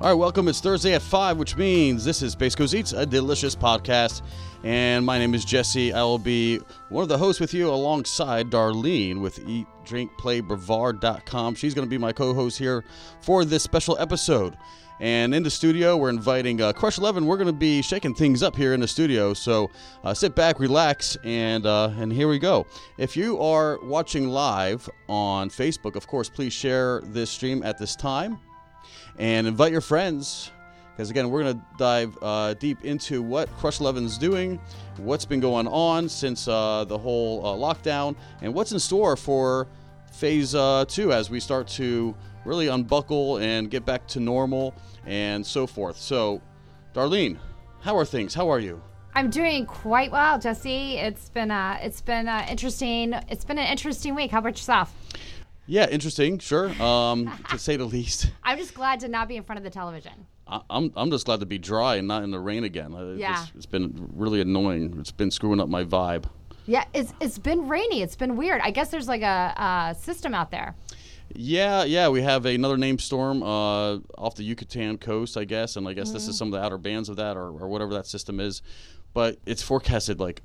[0.00, 0.48] All right, welcome.
[0.48, 4.22] It's Thursday at 5, which means this is Coast Eats, a delicious podcast.
[4.64, 5.92] And my name is Jesse.
[5.92, 6.58] I will be
[6.88, 11.54] one of the hosts with you alongside Darlene with eatdrinkplaybrevard.com.
[11.54, 12.84] She's going to be my co host here
[13.20, 14.56] for this special episode.
[14.98, 17.24] And in the studio, we're inviting uh, Crush 11.
[17.24, 19.32] We're going to be shaking things up here in the studio.
[19.32, 19.70] So
[20.02, 22.66] uh, sit back, relax, and uh, and here we go.
[22.98, 27.94] If you are watching live on Facebook, of course, please share this stream at this
[27.94, 28.40] time
[29.18, 30.50] and invite your friends
[30.94, 34.60] because again we're going to dive uh, deep into what crush 11 is doing
[34.98, 39.68] what's been going on since uh, the whole uh, lockdown and what's in store for
[40.12, 44.74] phase uh, two as we start to really unbuckle and get back to normal
[45.06, 46.40] and so forth so
[46.92, 47.36] darlene
[47.80, 48.80] how are things how are you
[49.16, 50.96] I'm doing quite well, Jesse.
[50.96, 53.12] It's been uh, it's been uh, interesting.
[53.28, 54.32] It's been an interesting week.
[54.32, 54.92] How about yourself?
[55.66, 59.42] Yeah interesting sure um, to say the least I'm just glad to not be in
[59.42, 60.12] front of the television.
[60.46, 62.94] I- I'm, I'm just glad to be dry and not in the rain again.
[62.94, 63.42] Uh, Yeah.
[63.42, 64.96] It's, it's been really annoying.
[65.00, 66.26] It's been screwing up my vibe.
[66.66, 68.02] Yeah, it's it's been rainy.
[68.02, 68.60] It's been weird.
[68.62, 70.74] I guess there's like a, system out there.
[71.34, 75.88] Yeah, yeah, we have another named storm uh, off the Yucatan coast, I guess, and
[75.88, 78.06] I guess this is some of the outer bands of that, or, or whatever that
[78.06, 78.62] system is.
[79.14, 80.42] But it's forecasted like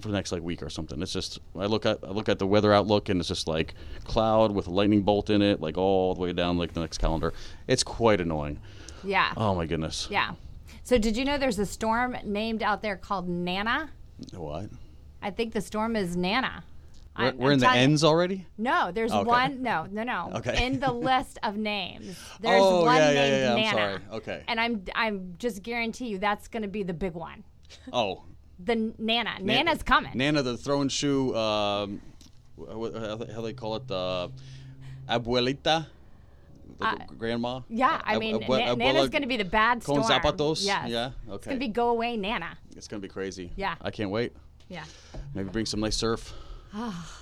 [0.00, 1.00] for the next like week or something.
[1.02, 3.74] It's just I look at I look at the weather outlook, and it's just like
[4.04, 6.98] cloud with a lightning bolt in it, like all the way down like the next
[6.98, 7.32] calendar.
[7.66, 8.60] It's quite annoying.
[9.04, 9.32] Yeah.
[9.36, 10.08] Oh my goodness.
[10.10, 10.32] Yeah.
[10.82, 13.90] So did you know there's a storm named out there called Nana?
[14.34, 14.70] What?
[15.22, 16.64] I think the storm is Nana.
[17.18, 18.46] We're, I'm- we're I'm in the you- ends already.
[18.56, 19.24] No, there's Okay.
[19.28, 19.62] one.
[19.62, 20.30] No, no, no.
[20.36, 20.64] Okay.
[20.64, 23.70] In the list of names, oh, there's Oh, one yeah, named yeah, yeah, I'm Nana.
[23.76, 24.16] sorry.
[24.18, 24.44] Okay.
[24.48, 27.44] And I'm I'm just guarantee you that's going to be the big one.
[27.92, 28.22] Oh,
[28.62, 29.38] The Nana.
[29.40, 30.12] Nana's coming.
[30.14, 31.34] Nana, the throwing shoe.
[31.34, 32.00] Um,
[32.58, 33.86] how they- they call it?
[33.88, 34.30] The
[35.08, 35.86] abuelita,
[36.78, 37.60] the Uh, grandma.
[37.68, 40.02] Yeah, I mean, abue- Na- Nana's going to be the bad storm.
[40.02, 40.64] con zapatos?
[40.64, 40.88] Yes.
[40.88, 41.34] Yeah, Okay.
[41.34, 42.58] It's going to be go away Nana.
[42.76, 43.50] It's gonna be crazy.
[43.56, 43.74] Yeah.
[43.80, 44.32] I can't wait.
[44.68, 44.84] Yeah.
[45.34, 46.32] Maybe bring some nice surf.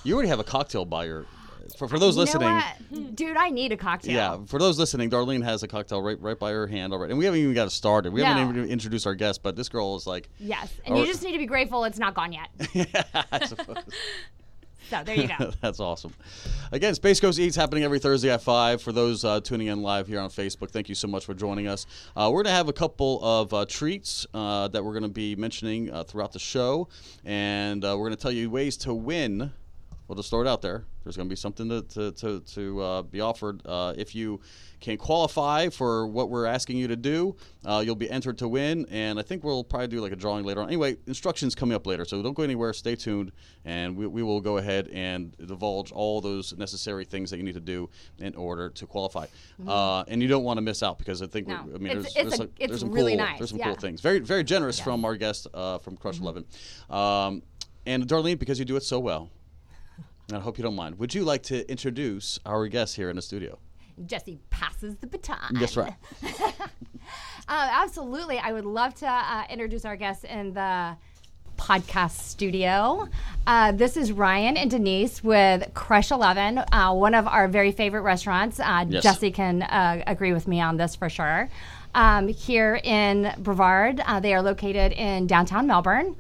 [0.05, 1.27] you already have a cocktail by your.
[1.77, 3.15] For, for those You listening?
[3.15, 4.15] Dude, I need a cocktail.
[4.15, 4.39] yeah.
[4.47, 7.25] For those listening, Darlene has a cocktail right right by her hand already, and we
[7.25, 8.13] haven't even got it started.
[8.13, 8.27] We No.
[8.29, 10.73] haven't even introduced our guest, but this girl is like, Yes.
[10.87, 12.49] And Or- you just need to be grateful it's not gone yet.
[13.33, 13.77] I suppose.
[14.91, 15.51] So there you go.
[15.61, 16.15] That's awesome.
[16.73, 18.81] Again, Space Coast Eats happening every Thursday at 5.
[18.81, 21.69] For those uh, tuning in live here on Facebook, thank you so much for joining
[21.69, 21.85] us.
[22.17, 25.09] Uh, we're going to have a couple of uh, treats uh, that we're going to
[25.11, 26.89] be mentioning uh, throughout the show,
[27.27, 29.53] and uh, we're going to tell you ways to win.
[30.07, 30.85] We'll just throw it out there.
[31.09, 33.63] There's going to be something to, to, to, to uh, be offered.
[33.65, 34.41] Uh, if you
[34.79, 38.85] can qualify for what we're asking you to do, uh, you'll be entered to win.
[38.91, 40.67] And I think we'll probably do like a drawing later on.
[40.69, 42.05] Anyway, instructions coming up later.
[42.05, 42.75] So don't go anywhere.
[42.75, 43.33] Stay tuned.
[43.65, 47.55] And we, we will go ahead and divulge all those necessary things that you need
[47.55, 47.89] to do
[48.19, 49.25] in order to qualify.
[49.67, 51.71] Uh, and you don't want to miss out because I think, Mm-hmm.
[51.71, 51.75] No.
[51.75, 53.59] I mean, It's- there's, it's there's, a- some, there's some really cool, nice, There's some
[53.59, 53.65] yeah.
[53.69, 54.03] cool things.
[54.03, 56.45] Very, very generous from our guest uh, from Crush 11.
[56.91, 57.43] Um,
[57.87, 59.31] and Darlene, because you do it so well,
[60.29, 60.99] and I hope you don't mind.
[60.99, 63.59] Would you like to introduce our guest here in the studio?
[64.07, 65.55] Jesse passes the baton.
[65.55, 65.95] That's right.
[67.51, 68.39] Uh, absolutely.
[68.39, 70.95] I would love to uh, introduce our guests in the
[71.57, 73.09] podcast studio.
[73.47, 78.03] Uh, this is Ryan and Denise with Crush 11, uh, one of our very favorite
[78.03, 78.61] restaurants.
[78.61, 79.03] Uh, Yes.
[79.03, 81.49] Jesse can uh, agree with me on this for sure.
[81.95, 86.17] Um, here in Brevard, uh, they are located in downtown Melbourne.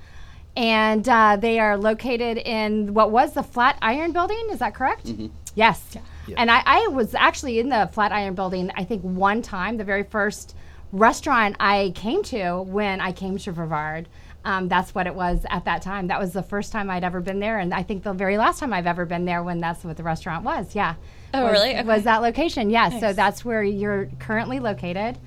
[0.58, 4.48] And uh, they are located in what was the Flatiron Building.
[4.50, 5.06] Is that correct?
[5.54, 5.96] Yes.
[6.36, 10.02] And I, I was actually in the Flatiron Building, I think, one time, the very
[10.02, 10.56] first
[10.90, 14.08] restaurant I came to when I came to Brevard.
[14.44, 16.08] Um, that's what it was at that time.
[16.08, 18.58] That was the first time I'd ever been there, and I think the very last
[18.58, 20.74] time I've ever been there when that's what the restaurant was.
[20.74, 20.94] Yeah.
[21.34, 21.70] Oh, was, really?
[21.70, 21.84] Okay.
[21.84, 22.70] Was that location?
[22.70, 22.98] Yes.
[23.00, 25.18] So that's where you're currently located.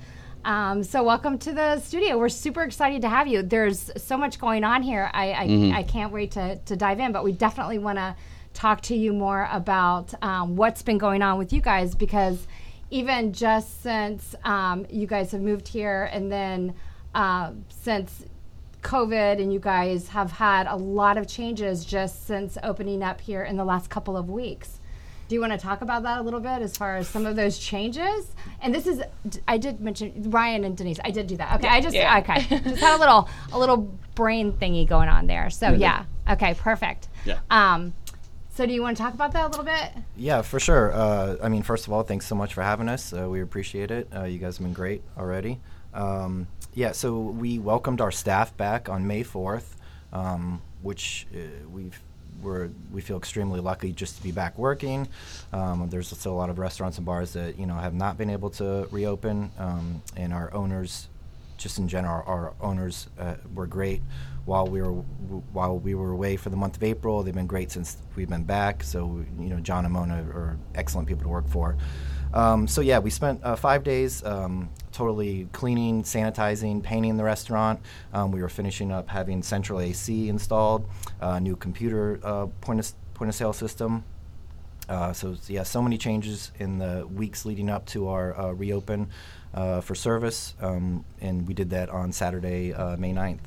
[0.44, 2.18] Um, so welcome to the studio.
[2.18, 3.42] We're super excited to have you.
[3.42, 5.08] There's so much going on here.
[5.12, 8.16] I I, I can't wait to to dive in, but we definitely want to
[8.52, 12.46] talk to you more about um, what's been going on with you guys because
[12.90, 16.74] even just since um, you guys have moved here and then
[17.14, 18.26] uh, since
[18.82, 23.44] COVID and you guys have had a lot of changes just since opening up here
[23.44, 24.80] in the last couple of weeks.
[25.32, 27.36] Do you want to talk about that a little bit as far as some of
[27.36, 28.34] those changes?
[28.60, 29.02] And this is,
[29.48, 30.98] I did mention Ryan and Denise.
[31.02, 31.54] I did do that.
[31.54, 32.18] Okay, I just Yeah.
[32.18, 33.78] okay, just had a little a little
[34.14, 35.48] brain thingy going on there.
[35.48, 37.08] So yeah, okay, perfect.
[37.24, 37.38] Yeah.
[37.48, 37.94] Um,
[38.50, 39.92] so do you want to talk about that a little bit?
[40.18, 40.92] Yeah, for sure.
[40.92, 43.14] Uh, I mean, first of all, thanks so much for having us.
[43.14, 44.08] Uh, we appreciate it.
[44.14, 45.60] Uh, you guys have been great already.
[45.94, 49.76] Um, yeah, so we welcomed our staff back on May 4th,
[50.12, 51.38] um, which uh,
[51.70, 51.98] we've
[52.42, 55.08] we're we feel extremely lucky just to be back working.
[55.52, 58.30] Um, there's still a lot of restaurants and bars that you know have not been
[58.30, 61.08] able to reopen, um, and our owners,
[61.56, 64.02] just in general, our owners uh, were great
[64.44, 64.92] while we were
[65.52, 67.22] while we were away for the month of April.
[67.22, 68.82] They've been great since we've been back.
[68.82, 71.76] So you know, John and Mona are excellent people to work for.
[72.34, 77.80] Um, so yeah, we spent uh, five days um, totally cleaning, sanitizing, painting the restaurant.
[78.12, 80.88] Um, we were finishing up having central AC installed,
[81.20, 84.04] uh, new computer uh, point of point of sale system.
[84.88, 89.08] Uh, so yeah, so many changes in the weeks leading up to our uh, reopen
[89.54, 93.40] uh, for service, um, and we did that on Saturday, May 9th.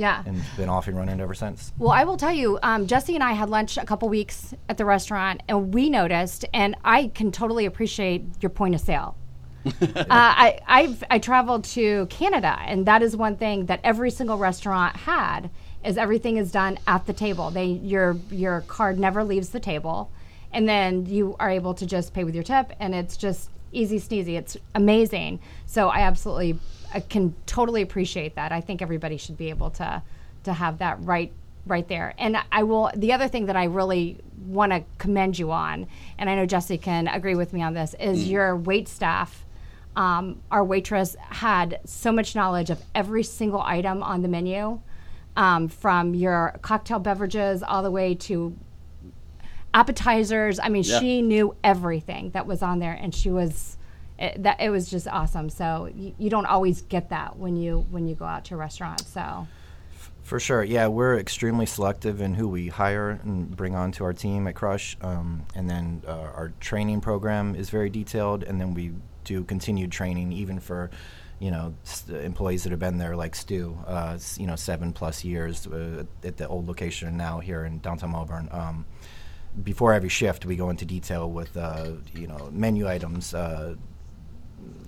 [0.00, 0.22] Yeah.
[0.24, 1.74] And been off and running ever since.
[1.76, 4.78] Well, I will tell you, um, Jesse and I had lunch a couple weeks at
[4.78, 9.14] the restaurant, and we noticed, and I can totally appreciate your point of sale.
[9.82, 14.38] uh, I I've I traveled to Canada, and that is one thing that every single
[14.38, 15.50] restaurant had
[15.84, 17.50] is everything is done at the table.
[17.50, 20.10] They your your card never leaves the table,
[20.52, 23.98] and then you are able to just pay with your tip, and it's just easy
[23.98, 24.36] sneezy.
[24.38, 25.40] It's amazing.
[25.66, 26.58] So I absolutely
[26.92, 28.52] I can totally appreciate that.
[28.52, 30.02] I think everybody should be able to
[30.44, 31.32] to have that right
[31.66, 32.14] right there.
[32.18, 35.86] And I will the other thing that I really want to commend you on,
[36.18, 38.30] and I know Jesse can agree with me on this, is mm.
[38.30, 39.44] your wait staff.
[39.96, 44.80] Um, our waitress had so much knowledge of every single item on the menu,
[45.36, 48.56] um, from your cocktail beverages all the way to
[49.74, 50.58] appetizers.
[50.58, 51.00] I mean, yeah.
[51.00, 53.76] she knew everything that was on there, and she was
[54.18, 55.48] it, that it was just awesome.
[55.50, 58.58] So you, you don't always get that when you when you go out to a
[58.58, 59.06] restaurant.
[59.06, 59.46] So.
[60.22, 64.46] For sure, yeah, we're extremely selective in who we hire and bring onto our team
[64.46, 68.92] at Crush, um, and then uh, our training program is very detailed, and then we
[69.24, 70.90] do continued training even for,
[71.38, 71.74] you know,
[72.08, 76.36] employees that have been there like Stu, uh, you know, seven plus years uh, at
[76.36, 78.48] the old location now here in downtown Melbourne.
[78.50, 78.86] Um,
[79.62, 83.74] before every shift, we go into detail with, uh, you know, menu items, uh,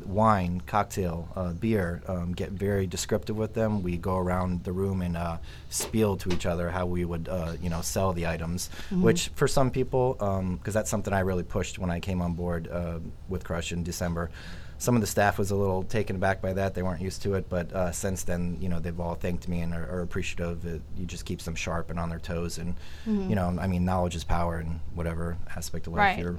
[0.07, 3.83] wine, cocktail, uh, beer, um, get very descriptive with them.
[3.83, 5.39] We go around the room and uh,
[5.71, 8.69] spiel to each other how we would, uh, you know, sell the items.
[8.87, 9.03] Mm-hmm.
[9.03, 12.35] Which for some people, because um, that's something I really pushed when I came on
[12.35, 12.99] board uh,
[13.29, 14.31] with Crush in December.
[14.79, 17.35] Some of the staff was a little taken aback by that; they weren't used to
[17.35, 17.49] it.
[17.49, 20.67] But uh, since then, you know, they've all thanked me and are, are appreciative.
[20.67, 22.75] It, you just keeps them sharp and on their toes, and
[23.07, 23.31] mm-hmm.
[23.31, 26.19] you know, I mean, knowledge is power in whatever aspect of life right.
[26.19, 26.37] you're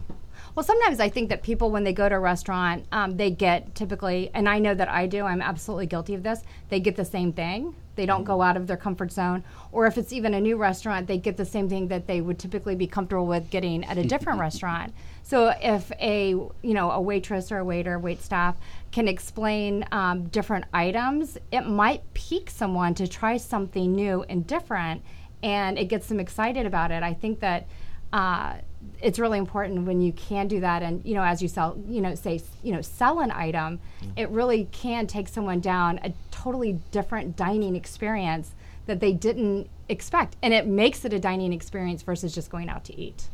[0.56, 3.74] well, sometimes I think that people, when they go to a restaurant, um, they get
[3.74, 7.06] typically, and I know that I do, I'm absolutely guilty of this, they get the
[7.06, 7.76] same thing.
[7.96, 9.44] They don't go out of their comfort zone.
[9.72, 12.40] Or if it's even a new restaurant, they get the same thing that they would
[12.40, 14.94] typically be comfortable with getting at a different restaurant.
[15.22, 18.56] So if a you know a waitress or a waiter, wait staff
[18.92, 25.04] can explain um, different items, it might pique someone to try something new and different,
[25.44, 27.04] and it gets them excited about it.
[27.04, 27.68] I think that.
[28.12, 28.56] Uh,
[29.04, 30.82] it's really important when you can do that.
[30.82, 34.12] And you know as you sell you know say you know sell an item mm.
[34.16, 38.54] it really can take someone down a totally different dining experience
[38.86, 40.36] that they didn't expect.
[40.42, 43.28] And it makes it a dining experience versus just going out to eat.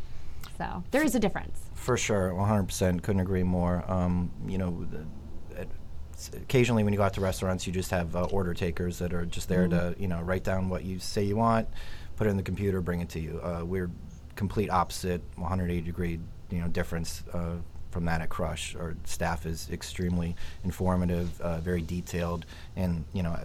[0.57, 1.60] So there is a difference.
[1.75, 3.89] For sure 100% couldn't agree more.
[3.89, 4.86] Um, you know
[6.33, 9.25] occasionally when you go out to restaurants you just have uh, order takers that are
[9.25, 9.69] just there mm.
[9.69, 11.66] to you know write down what you say you want
[12.18, 13.39] put it in the computer bring it to you.
[13.42, 13.89] Uh, we're
[14.39, 16.18] complete opposite, 180 degree
[16.50, 17.56] you know difference uh,
[17.91, 18.74] from that at Crush.
[18.74, 20.33] Our staff is extremely
[20.63, 23.37] informative, uh, very detailed, and you know.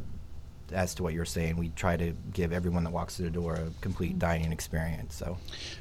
[0.72, 3.54] As to what you're saying, we try to give everyone that walks through the door
[3.54, 5.14] a complete dining experience.
[5.14, 5.36] So,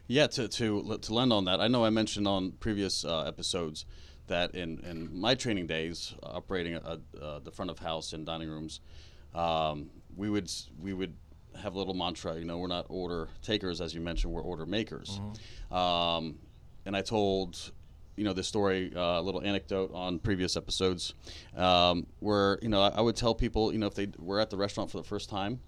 [0.07, 3.85] yeah, to to to lend on that, I know I mentioned on previous uh, episodes
[4.27, 8.49] that in, in my training days, operating a, uh, the front of house and dining
[8.49, 8.81] rooms,
[9.33, 11.15] um, we would we would
[11.61, 12.37] have a little mantra.
[12.37, 14.33] You know, we're not order takers, as you mentioned.
[14.33, 15.19] We're order makers.
[15.19, 15.75] Mm-hmm.
[15.75, 16.35] Um,
[16.85, 17.71] and I told,
[18.15, 21.13] you know, this story, uh, a uh, little anecdote on previous episodes,
[21.55, 24.49] um, where you know I, I, would tell people, you know, if they were at
[24.49, 25.59] the restaurant for the first time,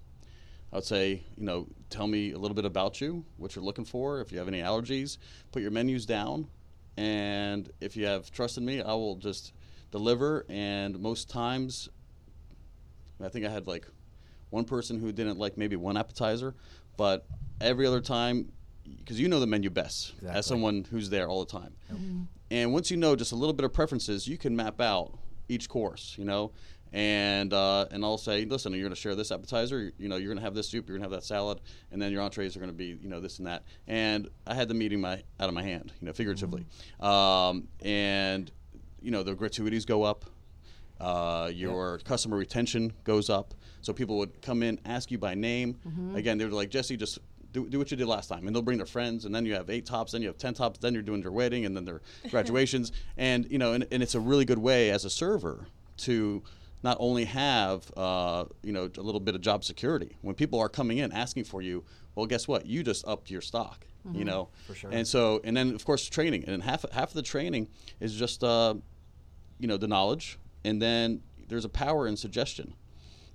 [0.72, 3.84] I would say, you know, tell me a little bit about you, what you're looking
[3.84, 5.18] for, if you have any allergies,
[5.52, 6.48] put your menus down,
[6.96, 9.52] and if you have trust in me, I will just
[9.90, 10.44] deliver.
[10.48, 11.88] And most times,
[13.22, 13.86] I think I had like
[14.50, 16.54] one person who didn't like maybe one appetizer,
[16.96, 17.26] but
[17.60, 18.52] every other time,
[18.98, 20.38] because you know the menu best exactly.
[20.38, 21.74] as someone who's there all the time.
[21.92, 22.22] Mm-hmm.
[22.50, 25.68] And once you know just a little bit of preferences, you can map out each
[25.68, 26.52] course, you know.
[26.92, 29.92] And uh, and I'll say, listen, you're going to share this appetizer.
[29.98, 30.88] You know, you're going to have this soup.
[30.88, 31.60] You're going to have that salad,
[31.90, 33.64] and then your entrees are going to be, you know, this and that.
[33.88, 36.64] And I had the meeting my out of my hand, you know, figuratively.
[37.00, 37.04] Mm-hmm.
[37.04, 38.50] Um, and
[39.02, 40.24] you know, the gratuities go up.
[40.98, 42.04] Uh, your yep.
[42.04, 43.52] customer retention goes up.
[43.86, 45.76] So people would come in, ask you by name.
[45.86, 46.16] Mm-hmm.
[46.16, 47.20] Again, they were like, Jesse, just
[47.52, 48.48] do, do what you did last time.
[48.48, 50.54] And they'll bring their friends, and then you have eight tops, then you have 10
[50.54, 52.00] tops, then you're doing your wedding, and then their
[52.30, 52.90] graduations.
[53.16, 56.42] and, you know, and, and it's a really good way as a server to
[56.82, 60.68] not only have uh, you know a little bit of job security when people are
[60.68, 61.82] coming in asking for you
[62.14, 64.18] well guess what you just upped your stock mm-hmm.
[64.18, 67.14] you know for sure and so and then of course training and half half of
[67.14, 67.66] the training
[67.98, 68.74] is just uh,
[69.58, 72.74] you know the knowledge and then there's a power in suggestion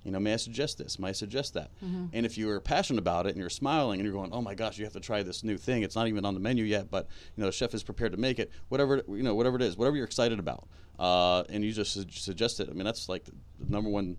[0.04, 0.98] you know, may I suggest this?
[0.98, 1.70] May I suggest that?
[1.84, 2.06] Mm-hmm.
[2.12, 4.54] And if you are passionate about it and you're smiling and you're going, oh my
[4.54, 5.82] gosh, you have to try this new thing.
[5.82, 8.18] It's not even on the menu yet, but you know, the chef is prepared to
[8.18, 8.50] make it.
[8.68, 10.66] Whatever you know, whatever it is, whatever you're excited about,
[10.98, 12.68] uh, and you just su- suggest it.
[12.68, 13.32] I mean, that's like the
[13.68, 14.16] number one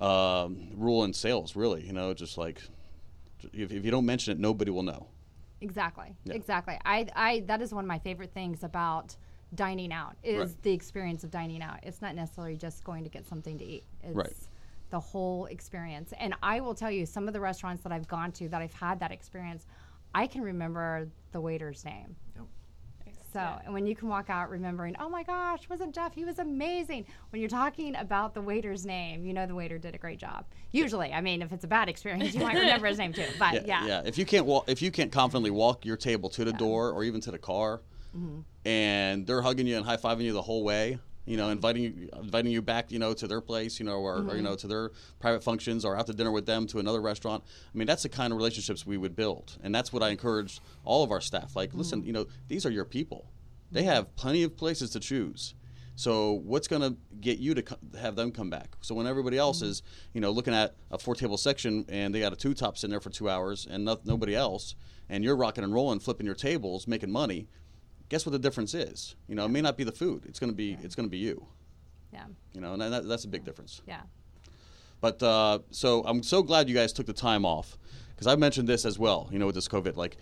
[0.00, 1.84] um, rule in sales, really.
[1.84, 2.62] You know, just like
[3.52, 5.08] if, if you don't mention it, nobody will know.
[5.60, 6.14] Exactly.
[6.24, 6.34] Yeah.
[6.34, 6.78] Exactly.
[6.84, 9.16] I, I that is one of my favorite things about
[9.54, 10.62] dining out is right.
[10.62, 11.80] the experience of dining out.
[11.82, 13.84] It's not necessarily just going to get something to eat.
[14.04, 14.36] It's right
[14.90, 16.12] the whole experience.
[16.18, 18.72] And I will tell you, some of the restaurants that I've gone to that I've
[18.72, 19.66] had that experience,
[20.14, 22.16] I can remember the waiter's name.
[22.36, 22.46] Yep.
[23.36, 26.14] So, and when you can walk out remembering, oh my gosh, wasn't Jeff?
[26.14, 27.04] He was amazing.
[27.28, 30.46] When you're talking about the waiter's name, you know the waiter did a great job.
[30.72, 33.26] Usually, I mean, if it's a bad experience, you might remember his name too.
[33.38, 34.02] But yeah, yeah, yeah.
[34.06, 36.56] If you can't walk, if you can't confidently walk your table to the yeah.
[36.56, 37.82] door or even to the car,
[38.16, 38.40] mm-hmm.
[38.66, 42.08] and they're hugging you and high fiving you the whole way, you know, inviting you,
[42.16, 44.30] inviting you back, you know, to their place, you know, or, mm-hmm.
[44.30, 47.00] or, you know, to their private functions, or out to dinner with them to another
[47.00, 47.44] restaurant.
[47.74, 50.60] I mean, that's the kind of relationships we would build, and that's what I encourage
[50.84, 51.56] all of our staff.
[51.56, 51.78] Like, mm-hmm.
[51.78, 53.30] listen, you know, these are your people.
[53.70, 53.90] They mm-hmm.
[53.90, 55.54] have plenty of places to choose.
[55.98, 58.76] So what's going to get you to co- have them come back?
[58.82, 59.70] So when everybody else mm-hmm.
[59.70, 62.76] is, you know, looking at a four table section and they got a two top
[62.84, 64.74] in there for two hours and no- nobody else,
[65.08, 67.48] and you're rocking and rolling, flipping your tables, making money
[68.08, 69.16] guess what the difference is?
[69.28, 70.24] You know, it may not be the food.
[70.26, 71.46] It's going to be it's going to be you.
[72.12, 72.26] Yeah.
[72.52, 73.82] You know, and that, that's a big difference.
[73.86, 74.02] Yeah.
[75.00, 77.76] But uh, so I'm so glad you guys took the time off
[78.10, 79.28] because I've mentioned this as well.
[79.30, 80.16] You know, with this COVID, like,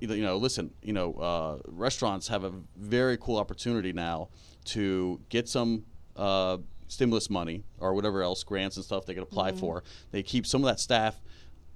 [0.00, 4.28] you know, listen, you know, uh, restaurants have a very cool opportunity now
[4.66, 5.84] to get some.
[6.16, 9.60] Uh, stimulus money or whatever else grants and stuff they can apply mm-hmm.
[9.60, 11.20] for they keep some of that staff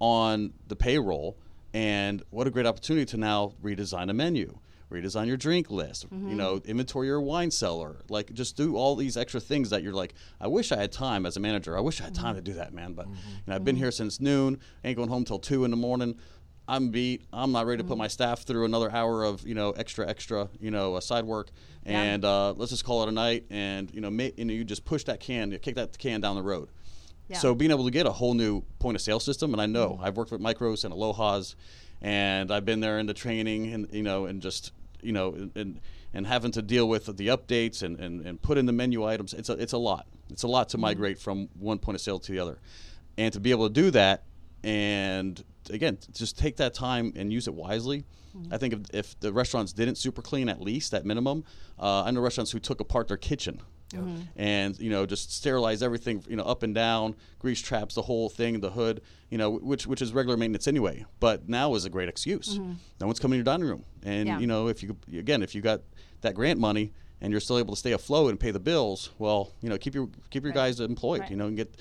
[0.01, 1.37] on the payroll
[1.75, 4.59] and what a great opportunity to now redesign a menu
[4.93, 6.29] redesign your drink list, mm-hmm.
[6.29, 9.93] you know, inventory your wine cellar, like just do all these extra things that you're
[9.93, 11.77] like, I wish I had time as a manager.
[11.77, 12.45] I wish I had time mm-hmm.
[12.45, 12.93] to do that, man.
[12.93, 13.31] But mm-hmm.
[13.31, 13.85] you know, I've been mm-hmm.
[13.85, 16.17] here since noon, ain't going home till two in the morning.
[16.69, 17.25] I'm beat.
[17.33, 17.99] I'm not ready to put mm-hmm.
[17.99, 21.51] my staff through another hour of you know extra extra you know uh, side work,
[21.85, 22.29] and yeah.
[22.29, 23.45] uh, let's just call it a night.
[23.51, 26.21] And you know, ma- you know, you just push that can, you kick that can
[26.21, 26.69] down the road.
[27.29, 27.39] Yeah.
[27.39, 29.91] So being able to get a whole new point of sale system, and I know
[29.91, 30.05] mm-hmm.
[30.05, 31.57] I've worked with Micros and Aloha's,
[32.01, 34.73] and I've been there in the training, and you know, and just
[35.03, 35.81] you know, and
[36.15, 39.33] and having to deal with the updates and, and, and put in the menu items.
[39.33, 40.07] It's a, it's a lot.
[40.31, 40.83] It's a lot to mm-hmm.
[40.83, 42.59] migrate from one point of sale to the other.
[43.17, 44.25] And to be able to do that
[44.65, 48.05] and again, just take that time and use it wisely.
[48.37, 48.55] Mm-hmm.
[48.55, 51.45] I think if, if, the restaurants didn't super clean at least at minimum,
[51.79, 53.61] uh, I know restaurants who took apart their kitchen
[54.01, 54.21] Mm-hmm.
[54.37, 58.29] and you know just sterilize everything you know up and down grease traps the whole
[58.29, 61.91] thing the hood you know which which is regular maintenance anyway but now is a
[61.91, 62.73] great excuse mm-hmm.
[63.01, 64.39] no one's coming to your dining room and yeah.
[64.39, 65.81] you know if you again if you got
[66.23, 69.53] that grant money and you're still able to stay afloat and pay the bills well
[69.61, 70.69] you know keep your keep your right.
[70.69, 71.31] guys employed right.
[71.31, 71.75] you know and get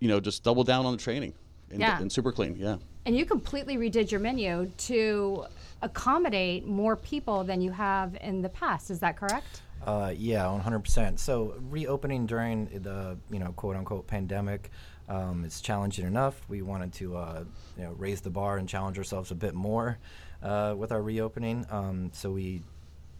[0.00, 1.32] you know just double down on the training
[1.70, 2.00] and, yeah.
[2.00, 5.44] and super clean yeah and you completely redid your menu to
[5.82, 11.18] accommodate more people than you have in the past is that correct uh, yeah, 100%.
[11.18, 14.70] So reopening during the you know quote unquote pandemic,
[15.08, 16.40] um, it's challenging enough.
[16.48, 17.44] We wanted to uh,
[17.76, 19.98] you know raise the bar and challenge ourselves a bit more
[20.42, 21.66] uh, with our reopening.
[21.70, 22.62] Um, so we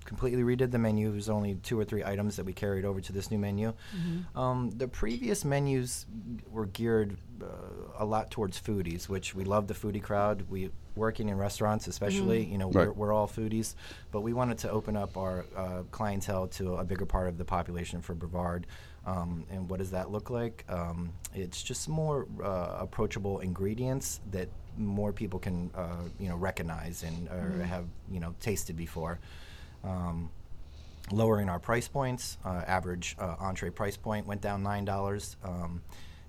[0.06, 1.10] completely redid the menu.
[1.10, 3.72] There's only two or three items that we carried over to this new menu.
[3.94, 4.38] Mm-hmm.
[4.38, 6.06] Um, the previous menus
[6.50, 7.46] were geared uh,
[7.98, 10.44] a lot towards foodies, which we love the foodie crowd.
[10.48, 12.52] We working in restaurants, especially, mm-hmm.
[12.52, 12.88] you know, right.
[12.88, 13.74] we're, we're, all foodies,
[14.10, 17.44] but we wanted to open up our uh, clientele to a bigger part of the
[17.44, 18.66] population for Brevard.
[19.04, 20.64] Um, and what does that look like?
[20.68, 27.02] Um, it's just more uh, approachable ingredients that more people can, uh, you know, recognize
[27.02, 27.60] and or mm-hmm.
[27.62, 29.20] have, you know, tasted before
[29.86, 30.30] um,
[31.10, 32.38] lowering our price points.
[32.44, 35.36] Uh, average uh, entree price point went down nine dollars.
[35.44, 35.82] Um,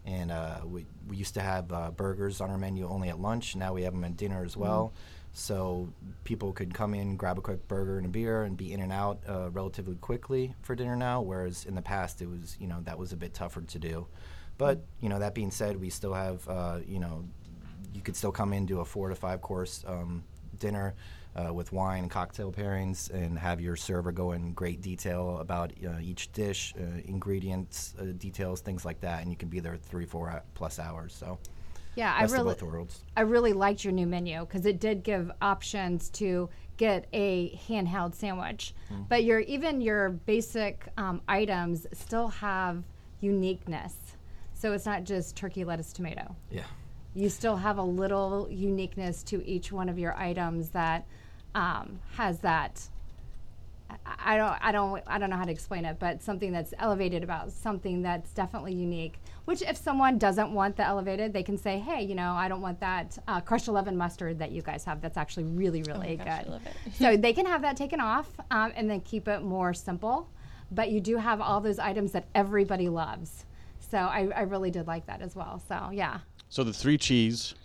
[0.05, 3.57] and uh, we, we used to have uh, burgers on our menu only at lunch.
[3.57, 4.93] Now we have them at dinner as well.
[4.93, 5.27] Mm-hmm.
[5.33, 5.89] So
[6.23, 8.91] people could come in, grab a quick burger and a beer, and be in and
[8.91, 11.21] out uh, relatively quickly for dinner now.
[11.21, 14.07] Whereas in the past, it was you know that was a bit tougher to do.
[14.57, 17.25] But you know that being said, we still have uh, you know
[17.93, 20.23] you could still come in do a four to five course um,
[20.57, 20.95] dinner
[21.37, 25.71] uh, with wine and cocktail pairings and have your server go in great detail about
[25.85, 29.21] uh, each dish, uh, ingredients, uh, details, things like that.
[29.21, 31.13] And you can be there three, four plus hours.
[31.13, 31.37] So
[31.95, 33.03] Yeah, I really, of both worlds.
[33.15, 38.15] I really liked your new menu because it did give options to get a handheld
[38.15, 38.73] sandwich.
[38.91, 39.03] Mm-hmm.
[39.09, 42.83] But your even your basic um, items still have
[43.21, 43.95] uniqueness.
[44.53, 46.35] So it's not just turkey, lettuce, tomato.
[46.49, 46.63] Yeah.
[47.13, 51.07] You still have a little uniqueness to each one of your items that
[51.61, 52.87] um, has that.
[53.89, 56.73] I- I don't, I don't, I don't know how to explain it, but something that's
[56.77, 59.19] elevated about something that's definitely unique.
[59.45, 62.61] Which, if someone doesn't want the elevated, they can say, "Hey, you know, I don't
[62.61, 64.99] want that uh, Crush eleven mustard that you guys have.
[65.01, 66.93] That's actually really, really gosh, I good." love it.
[66.99, 70.29] so they can have that taken off um, and then keep it more simple.
[70.69, 73.45] But you do have all those items that everybody loves.
[73.89, 75.61] So I, I really did like that as well.
[75.69, 77.55] So yeah, So the three cheese,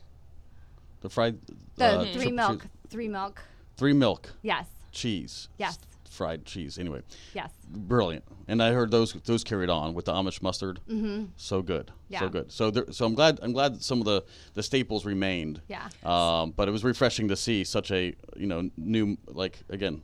[1.00, 1.36] the fried,
[1.76, 3.42] the uh, three milk, cheese- three milk.
[3.82, 5.76] Three milk Yes, cheese, Yes.
[6.08, 6.78] fried cheese.
[6.78, 7.02] Anyway,
[7.34, 7.50] yes.
[7.68, 8.24] brilliant.
[8.46, 10.78] And I heard those those carried on with the Amish mustard.
[10.88, 11.24] Mm-hmm.
[11.36, 12.52] So good, so good.
[12.52, 14.22] So there, so I'm glad I'm glad that some of the
[14.54, 15.60] the staples remained.
[15.66, 15.88] Yeah.
[16.04, 20.00] Um, but it was refreshing to see such a you know new like again,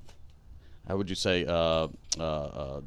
[0.89, 1.87] how would you say uh,
[2.19, 2.81] uh, uh,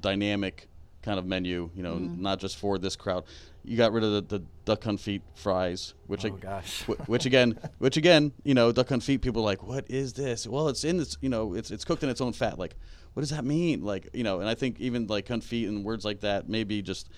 [0.00, 0.68] dynamic
[1.06, 1.70] kind of menu?
[1.74, 2.20] You know, Mm-hmm.
[2.20, 3.24] not just for this crowd.
[3.64, 6.82] You got rid of the, the duck confit fries, which Oh, I- gosh.
[6.82, 9.22] wh- which again, which again, you know, duck confit.
[9.22, 10.46] People are like, what is this?
[10.46, 12.58] Well, it's in this, you know, it's it's cooked in its own fat.
[12.58, 12.74] Like,
[13.14, 13.82] what does that mean?
[13.82, 17.08] Like, you know, and I think even like confit and words like that, maybe just,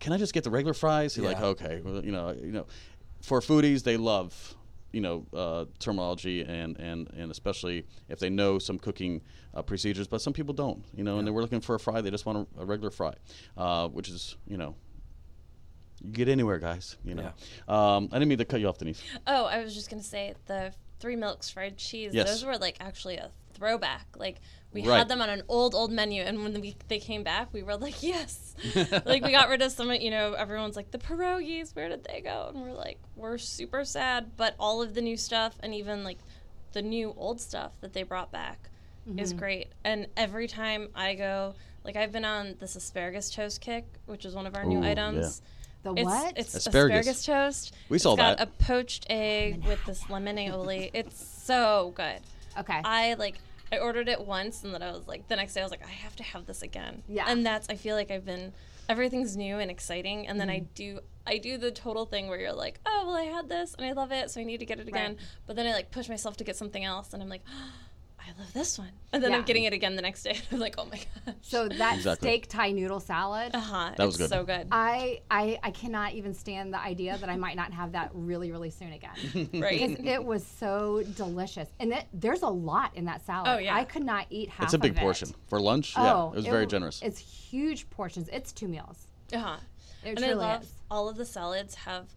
[0.00, 1.16] can I just get the regular fries?
[1.16, 2.66] You're like, okay, well, you know, you know,
[3.22, 4.54] for foodies, they love.
[4.92, 9.22] You know uh, terminology and, and, and especially if they know some cooking
[9.54, 10.84] uh, procedures, but some people don't.
[10.94, 12.90] You know, and they were looking for a fry, they just want a, a regular
[12.90, 13.14] fry,
[13.56, 14.74] uh, which is you know
[16.02, 16.96] you get anywhere, guys.
[17.04, 17.32] You know.
[17.68, 19.02] Um, I didn't mean to cut you off, Denise.
[19.26, 22.14] Oh, I was just gonna say the three milks fried cheese.
[22.14, 22.28] Yes.
[22.28, 23.30] Those were like actually a
[23.60, 24.06] throwback.
[24.16, 24.40] Like
[24.72, 24.98] we Right.
[24.98, 27.76] had them on an old old menu, and when we, they came back, we were
[27.76, 28.54] like, yes.
[29.04, 29.92] like we got rid of some.
[29.92, 31.74] You know, everyone's like the pierogies.
[31.76, 32.50] Where did they go?
[32.52, 34.32] And we're like, we're super sad.
[34.36, 36.18] But all of the new stuff, and even like
[36.72, 38.70] the new old stuff that they brought back,
[39.16, 39.38] is mm-hmm.
[39.38, 39.68] great.
[39.84, 44.34] And every time I go, like I've been on this asparagus toast kick, which is
[44.34, 44.90] one of our new Ooh, yeah.
[44.90, 45.42] items.
[45.82, 46.34] The It's, what?
[46.36, 47.06] It's Asparagus.
[47.06, 47.74] asparagus, toast.
[47.88, 48.48] We saw it's got that.
[48.48, 50.90] a poached egg with this lemon aioli.
[50.92, 52.20] It's so good.
[52.58, 52.80] okay.
[52.84, 53.36] I like.
[53.72, 55.84] I ordered it once, and then I was like, the next day I was like,
[55.84, 57.02] I have to have this again.
[57.08, 57.24] Yeah.
[57.28, 57.68] And that's.
[57.68, 58.52] I feel like I've been.
[58.88, 60.74] Everything's new and exciting, and then I Mm-hmm.
[60.74, 61.00] do.
[61.26, 63.92] I do the total thing where you're like, oh well, I had this and I
[63.92, 65.12] love it, so I need to get it again.
[65.12, 65.26] Right.
[65.46, 67.42] But then I like push myself to get something else, and I'm like.
[68.36, 69.38] I love this one, and then Yeah.
[69.38, 70.38] I'm getting it again the next day.
[70.52, 71.34] I'm like, oh my gosh.
[71.42, 72.28] so that Exactly.
[72.28, 73.54] steak Thai noodle salad.
[73.54, 73.92] uh huh.
[73.96, 74.30] That was good.
[74.30, 74.68] So good.
[74.72, 78.50] I, I I cannot even stand the idea that I might not have that really
[78.52, 79.10] really soon again.
[79.54, 79.88] right.
[79.88, 83.48] Because it was so delicious, and it, there's a lot in that salad.
[83.48, 83.74] Oh, yeah.
[83.76, 84.60] I could not eat half.
[84.60, 84.66] Of it.
[84.66, 85.00] It's a big of it.
[85.00, 85.94] portion for lunch.
[85.96, 87.00] Oh, yeah, it was very w- generous.
[87.02, 88.28] It's huge portions.
[88.32, 89.06] It's two meals.
[89.32, 89.56] Uh huh.
[90.04, 90.72] It and I love is.
[90.90, 92.10] all of the salads have like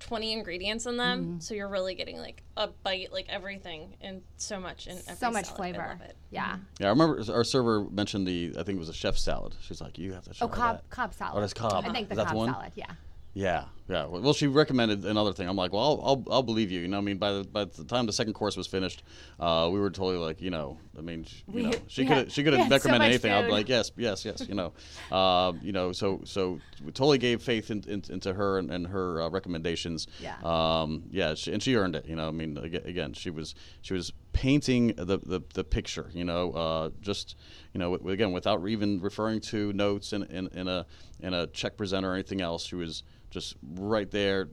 [0.00, 1.38] 20 ingredients in them, Mm-hmm.
[1.40, 5.30] so you're really getting like a bite, like everything, and so much in every So
[5.30, 5.56] much salad.
[5.56, 5.82] flavor.
[5.82, 6.16] I love it.
[6.30, 6.56] Yeah.
[6.78, 8.50] yeah, I remember our server mentioned the.
[8.58, 9.54] I think it was a chef salad.
[9.62, 10.90] She's like, you have to try Oh, Cobb that.
[10.90, 11.34] Cobb salad.
[11.36, 11.84] Oh, that's Cobb.
[11.86, 12.52] I think the Is that the Cobb one?
[12.52, 12.72] salad.
[12.74, 12.86] Yeah.
[13.32, 14.06] Yeah, yeah.
[14.06, 15.48] Well, she recommended another thing.
[15.48, 16.80] I'm like, well, I'll, I'll, I'll believe you.
[16.80, 19.02] You know, I mean, by the by the time the second course was finished,
[19.40, 22.30] uh, we were totally like, you know, I mean, sh- you We- know, she could
[22.30, 23.32] she could have so recommended much anything.
[23.32, 24.46] I'd be like, yes, yes, yes.
[24.48, 24.72] You know,
[25.10, 28.86] uh, you know, so so we totally gave faith in, in, into her and, and
[28.86, 30.06] her uh, recommendations.
[30.20, 30.36] Yeah.
[30.44, 32.06] Um, yeah, she, and she earned it.
[32.06, 36.10] You know, I mean, again, she was she was painting the the, the picture.
[36.14, 37.34] You know, uh, just
[37.74, 40.86] you know, w- again, without even referring to notes in, in, in a
[41.20, 44.48] in a check presenter or anything else, she was just right there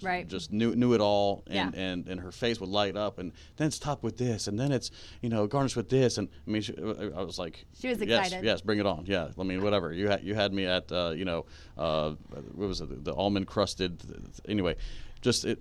[0.00, 0.28] Right.
[0.28, 1.80] just knew knew it all and, Yeah.
[1.82, 4.70] and and her face would light up and then it's topped with this and then
[4.70, 7.98] it's you know garnished with this and I mean she, I was like She was
[8.00, 8.44] yes excited.
[8.46, 11.14] yes bring it on yeah I mean whatever you had you had me at uh,
[11.16, 12.12] you know uh,
[12.54, 14.00] what was it the almond crusted
[14.48, 14.76] anyway
[15.20, 15.60] just it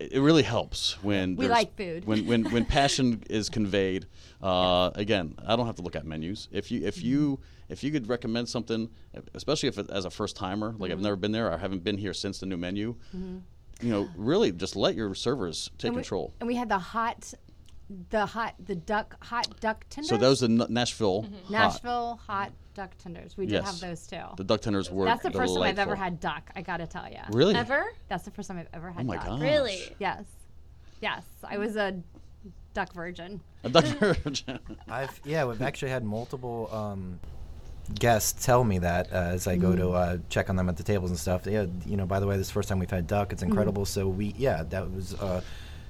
[0.00, 2.06] it really helps when We like food.
[2.06, 4.06] when when when passion is conveyed
[4.42, 7.38] uh, again i don't have to look at menus if you if you
[7.70, 8.88] if you could recommend something
[9.34, 10.92] especially if it, as a first timer like Mm-hmm.
[10.98, 14.08] i've never been there or i haven't been here since the new menu you know
[14.16, 17.32] really just let your servers take And we- control And we had the hot,
[18.10, 20.10] the hot, the duck, hot duck tenders.
[20.10, 21.50] so those are the N- nashville hot.
[21.50, 23.36] Nashville hot duck tenders.
[23.36, 23.64] We did Yes.
[23.66, 24.22] have those too.
[24.36, 26.50] the duck tenders were That's the first time I've ever had duck.
[26.54, 27.18] I gotta tell you.
[27.32, 27.86] really Ever?
[28.08, 29.26] That's the first time I've ever had oh my duck.
[29.26, 29.80] god Really?
[29.98, 30.24] Yes.
[31.00, 31.24] Yes.
[31.42, 32.00] I was a
[32.74, 33.40] duck virgin.
[33.64, 34.58] a duck virgin.
[34.88, 37.18] I've yeah, we've actually had multiple um,
[37.98, 40.82] guests tell me that uh, as I go to uh, check on them at the
[40.82, 41.46] tables and stuff.
[41.46, 43.32] Yeah, you know, by the way, this is the first time we've had duck.
[43.32, 43.84] It's incredible.
[43.84, 45.40] So we yeah, that was uh,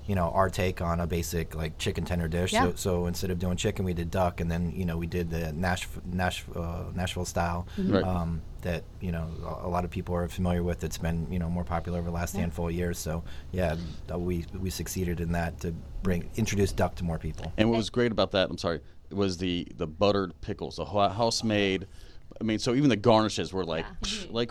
[0.07, 2.53] you know, our take on a basic like chicken tender dish.
[2.53, 2.71] Yeah.
[2.71, 5.31] So, so instead of doing chicken, we did duck, and then you know we did
[5.31, 8.03] the Nash, Nash, uh, Nashville style Right.
[8.03, 10.83] um, that you know a, a lot of people are familiar with.
[10.83, 12.99] It's been you know more popular over the last handful of years.
[12.99, 13.77] So yeah,
[14.13, 17.53] we we succeeded in that to bring introduce duck to more people.
[17.57, 18.81] And what was great about that, I'm sorry,
[19.13, 21.87] was the the buttered pickles, the house made.
[22.41, 24.51] I mean, so even the garnishes were like, psh, like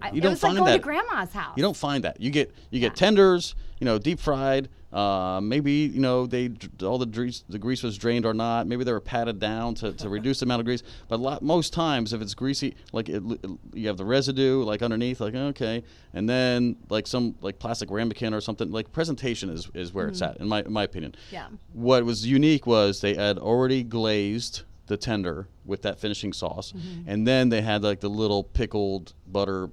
[0.00, 0.76] I- you it don't was like find going that.
[0.78, 1.54] to grandma's house.
[1.56, 2.20] You don't find that.
[2.20, 2.94] You get you get Yeah.
[2.96, 4.68] tenders, you know, deep fried.
[4.92, 6.48] Uh, maybe you know they
[6.82, 8.66] all the grease the grease was drained or not.
[8.66, 10.82] Maybe they were patted down to, to reduce the amount of grease.
[11.08, 14.62] But a lot, most times, if it's greasy, like it, it- you have the residue
[14.62, 15.82] like underneath, like okay,
[16.14, 18.70] and then like some like plastic ramekin or something.
[18.70, 21.14] Like presentation is, is where it's at in my in my opinion.
[21.30, 21.48] Yeah.
[21.74, 27.10] What was unique was they had already glazed the tender with that finishing sauce, Mm-hmm.
[27.10, 29.68] and then they had like the little pickled butter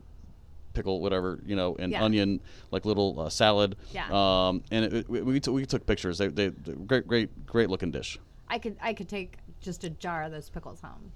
[0.73, 2.03] pickle, whatever, you know, and Yeah.
[2.03, 3.75] onion, like little uh, salad.
[3.93, 4.07] Yeah.
[4.11, 6.17] Um, and it, we, we, took we took pictures.
[6.17, 8.17] They, they, they great, great, great looking dish.
[8.47, 11.11] I could I could take just a jar of those pickles home.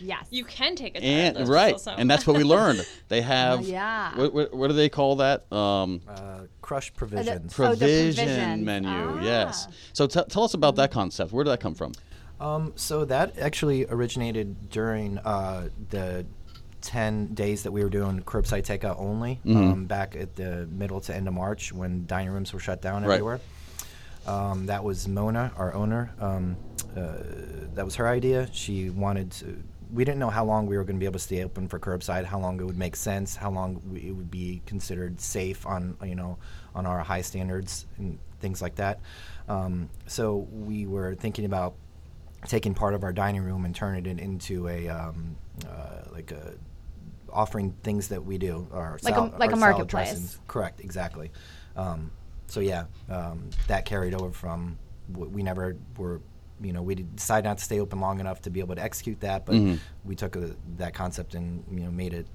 [0.00, 0.26] Yes.
[0.30, 1.94] You can take a jar And of those right, pickles home.
[1.98, 2.86] and that's what we learned.
[3.08, 3.62] They have.
[3.62, 4.16] yeah.
[4.16, 5.50] What, what, what do they call that?
[5.52, 7.28] Um, Uh, crushed provisions.
[7.58, 8.64] Oh, the provision provisions.
[8.64, 8.88] menu.
[8.88, 9.20] Ah.
[9.22, 9.68] Yes.
[9.92, 11.32] So t- tell us about that concept.
[11.32, 11.92] Where did that come from?
[12.40, 16.24] Um, so that actually originated during uh, the
[16.84, 19.56] 10 days that we were doing curbside takeout only Mm-hmm.
[19.72, 23.02] um, back at the middle to end of March when dining rooms were shut down
[23.04, 23.14] Right.
[23.14, 23.40] everywhere.
[24.26, 26.10] Um, that was Mona, our owner.
[26.20, 26.56] Um,
[26.96, 27.14] uh,
[27.74, 28.48] that was her idea.
[28.52, 29.62] She wanted to.
[29.92, 31.78] We didn't know how long we were going to be able to stay open for
[31.78, 35.66] curbside, how long it would make sense, how long we, it would be considered safe
[35.66, 36.38] on you know
[36.74, 39.00] on our high standards and things like that.
[39.48, 41.74] Um, so we were thinking about
[42.46, 45.36] taking part of our dining room and turning it into a um,
[45.68, 46.54] uh, like a
[47.34, 50.08] offering things that we do our Like a- sal- like a our salad marketplace.
[50.10, 50.38] dressings.
[50.46, 51.30] Correct, exactly.
[51.76, 52.10] Um,
[52.46, 54.78] so yeah, um, that carried over from
[55.12, 56.20] w- we never were.
[56.62, 59.20] You know, we decided not to stay open long enough to be able to execute
[59.20, 59.78] that, but Mhm.
[60.04, 62.26] we took a, that concept and you know made it,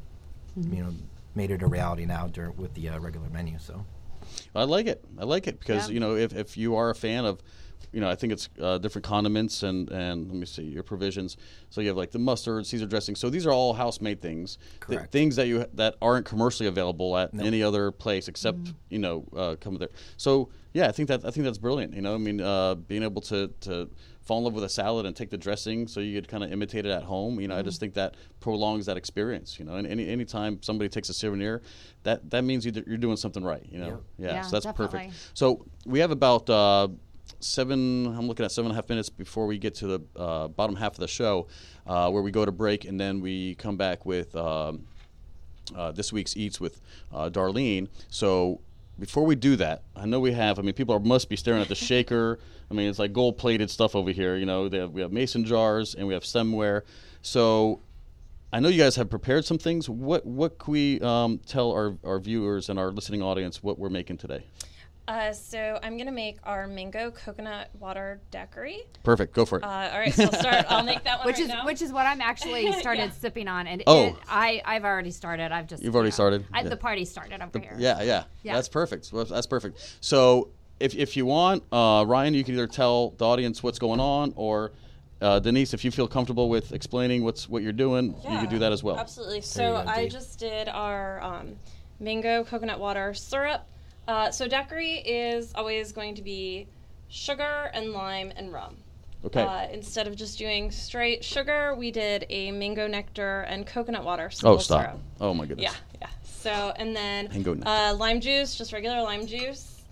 [0.59, 0.73] Mm-hmm.
[0.73, 0.93] you know,
[1.35, 3.57] made it a reality now dur- with the uh, regular menu.
[3.59, 3.85] So
[4.53, 5.03] I like it.
[5.17, 5.93] I like it because Yeah.
[5.93, 7.39] you know if, if you are a fan of,
[7.91, 11.37] you know, I think it's uh, different condiments and and let me see your provisions.
[11.69, 13.15] So you have like the mustard, Caesar dressing.
[13.15, 14.57] So these are all house made things.
[14.87, 15.11] Th- Correct.
[15.11, 17.45] things that you that aren't commercially available at Nope.
[17.45, 18.73] any other place except Mm-hmm.
[18.89, 19.89] you know uh, come there.
[20.17, 21.93] So yeah, I think that I think that's brilliant.
[21.95, 23.89] You know, I mean, uh, being able to to
[24.21, 26.51] fall in love with a salad and take the dressing so you could kind of
[26.51, 27.39] imitate it at home.
[27.39, 27.65] You know, I Mm-hmm.
[27.67, 29.57] just think that prolongs that experience.
[29.57, 31.63] You know, and any anytime somebody takes a souvenir,
[32.03, 33.65] that that means you d- you're doing something right.
[33.71, 34.01] You know, Yep.
[34.19, 34.99] yeah, Yeah, so that's definitely.
[34.99, 35.31] perfect.
[35.33, 36.89] So we have about uh,
[37.39, 38.07] seven.
[38.07, 40.75] I'm looking at seven and a half minutes before we get to the uh, bottom
[40.75, 41.47] half of the show,
[41.87, 44.85] uh, where we go to break and then we come back with um,
[45.75, 46.81] uh, this week's eats with
[47.13, 47.87] uh, Darlene.
[48.09, 48.61] So
[48.99, 50.59] before we do that, I know we have.
[50.59, 52.39] I mean, people are, must be staring at the shaker.
[52.69, 54.35] I mean, it's like gold-plated stuff over here.
[54.35, 56.81] You know, have, we have mason jars and we have stemware.
[57.21, 57.81] So
[58.51, 59.89] I know you guys have prepared some things.
[59.89, 63.89] What what can we um, tell our, our viewers and our listening audience what we're
[63.89, 64.43] making today?
[65.09, 68.81] Uh, so I'm gonna make our mango coconut water daiquiri.
[69.03, 69.33] Perfect.
[69.33, 69.63] Go for it.
[69.63, 70.65] Uh, all right, so I'll start.
[70.69, 71.65] I'll make that one which right is now.
[71.65, 73.09] which is what I'm actually started Yeah.
[73.11, 74.05] sipping on, and Oh.
[74.09, 75.51] it, I I've already started.
[75.51, 76.45] I've just You've already know, started?
[76.53, 76.69] I, Yeah.
[76.69, 77.75] The party started over here.
[77.79, 78.53] yeah, yeah, Yeah.
[78.53, 79.09] That's perfect.
[79.11, 79.97] Well, That's perfect.
[79.99, 83.99] So if, if you want, uh, Ryan, you can either tell the audience what's going
[83.99, 84.73] on, or
[85.21, 88.49] uh, Denise, if you feel comfortable with explaining what's what you're doing, you Yeah, can
[88.49, 88.99] do that as well.
[88.99, 89.41] Absolutely.
[89.41, 91.55] So go, I just did our um,
[91.99, 93.65] mango coconut water syrup.
[94.09, 96.67] Uh, so daiquiri is always going to be
[97.09, 98.75] sugar and lime and rum.
[99.23, 99.43] Okay.
[99.43, 104.31] Uh, instead of just doing straight sugar, we did a mango nectar and coconut water
[104.43, 104.81] oh, stop.
[104.81, 104.99] syrup.
[105.21, 105.71] Oh my goodness.
[105.71, 106.09] Yeah, yeah.
[106.23, 109.83] So and then Mango uh, lime juice, just regular lime juice,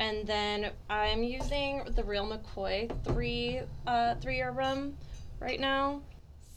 [0.00, 4.94] and then I'm using the Real McCoy three uh, three year rum
[5.38, 6.00] right now.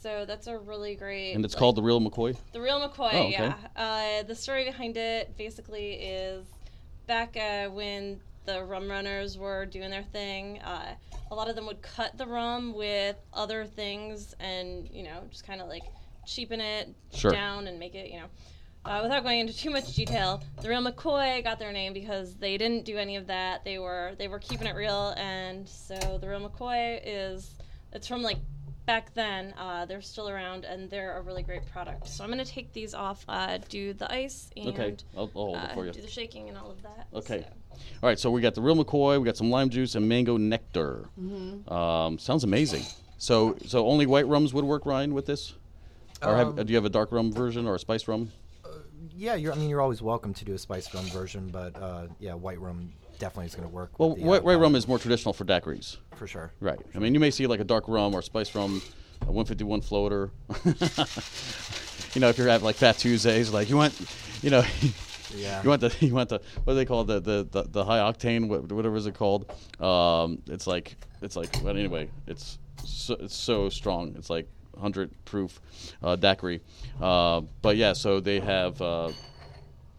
[0.02, 1.34] So that's a really great.
[1.34, 2.36] And it's like, called the Real McCoy.
[2.52, 3.10] the Real McCoy.
[3.12, 3.30] Oh, okay.
[3.30, 3.54] Yeah.
[3.76, 6.44] Uh, the story behind it basically is
[7.06, 10.58] back uh, when the rum runners were doing their thing.
[10.60, 10.94] Uh,
[11.30, 15.46] a lot of them would cut the rum with other things, and you know, just
[15.46, 15.82] kind of like
[16.26, 17.30] cheapen it Sure.
[17.30, 18.26] down and make it, you know.
[18.84, 22.58] Uh, without going into too much detail, the real McCoy got their name because they
[22.58, 23.64] didn't do any of that.
[23.64, 27.54] They were they were keeping it real, and so the real McCoy is
[27.92, 28.36] it's from like
[28.86, 29.54] back then.
[29.58, 32.08] Uh, they're still around, and they're a really great product.
[32.08, 34.96] So I'm gonna take these off, uh, do the ice, and Okay.
[35.16, 35.92] I'll, I'll hold uh, it for you.
[35.92, 37.06] do the shaking and all of that.
[37.14, 37.40] Okay.
[37.40, 38.18] So- All right.
[38.18, 39.18] So we got the Real McCoy.
[39.18, 41.08] We got some lime juice and mango nectar.
[41.20, 41.72] Mm-hmm.
[41.72, 42.82] Um, sounds amazing.
[43.18, 45.54] So so only white rums would work, Ryan, with this.
[46.22, 48.30] Or have, Um, do you have a dark rum version or a spice rum?
[49.16, 52.06] yeah, you're, I mean, you're always welcome to do a spice rum version, but uh,
[52.18, 52.92] yeah, white rum
[53.24, 53.98] definitely is going to work.
[53.98, 55.96] Well, white, uh, white rum is more traditional for daiquiris.
[56.14, 56.52] for sure.
[56.60, 56.78] Right.
[56.94, 58.82] I mean, you may see like a dark rum or spice rum,
[59.22, 60.30] a 151 floater.
[62.14, 63.98] you know, if you're at like Fat Tuesdays, like you want,
[64.42, 64.62] you know,
[65.34, 65.62] Yeah.
[65.62, 67.98] you want the you want the what do they call the the the, the high
[67.98, 69.50] octane whatever is it called?
[69.80, 74.14] Um, it's like it's like well anyway, it's so, it's so strong.
[74.16, 75.60] It's like 100 proof
[76.02, 76.60] uh, daiquiri.
[77.00, 78.80] Uh, but yeah, so they have.
[78.82, 79.12] Uh,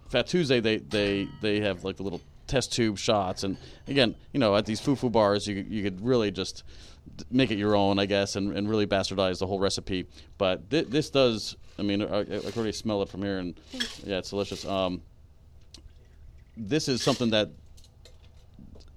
[0.09, 4.39] Fat Tuesday, they they they have like the little test tube shots, and again, you
[4.39, 6.63] know, at these foo-foo bars, you you could really just
[7.31, 10.05] make it your own, I guess, and, and really bastardize the whole recipe.
[10.37, 13.59] But thi- this does, I mean, I, I can already smell it from here, and
[14.03, 14.65] yeah, it's delicious.
[14.65, 15.01] Um,
[16.57, 17.49] this is something that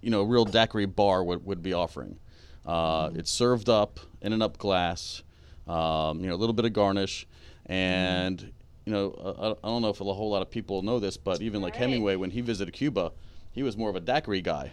[0.00, 2.18] you know, a real daiquiri bar would, would be offering.
[2.64, 5.22] Uh, it's served up in an up glass,
[5.66, 7.26] um, you know, a little bit of garnish,
[7.66, 8.52] and
[8.84, 11.42] you know, I, I don't know if a whole lot of people know this, but
[11.42, 11.80] even like Right.
[11.80, 13.12] Hemingway, when he visited Cuba,
[13.50, 14.72] he was more of a daiquiri guy,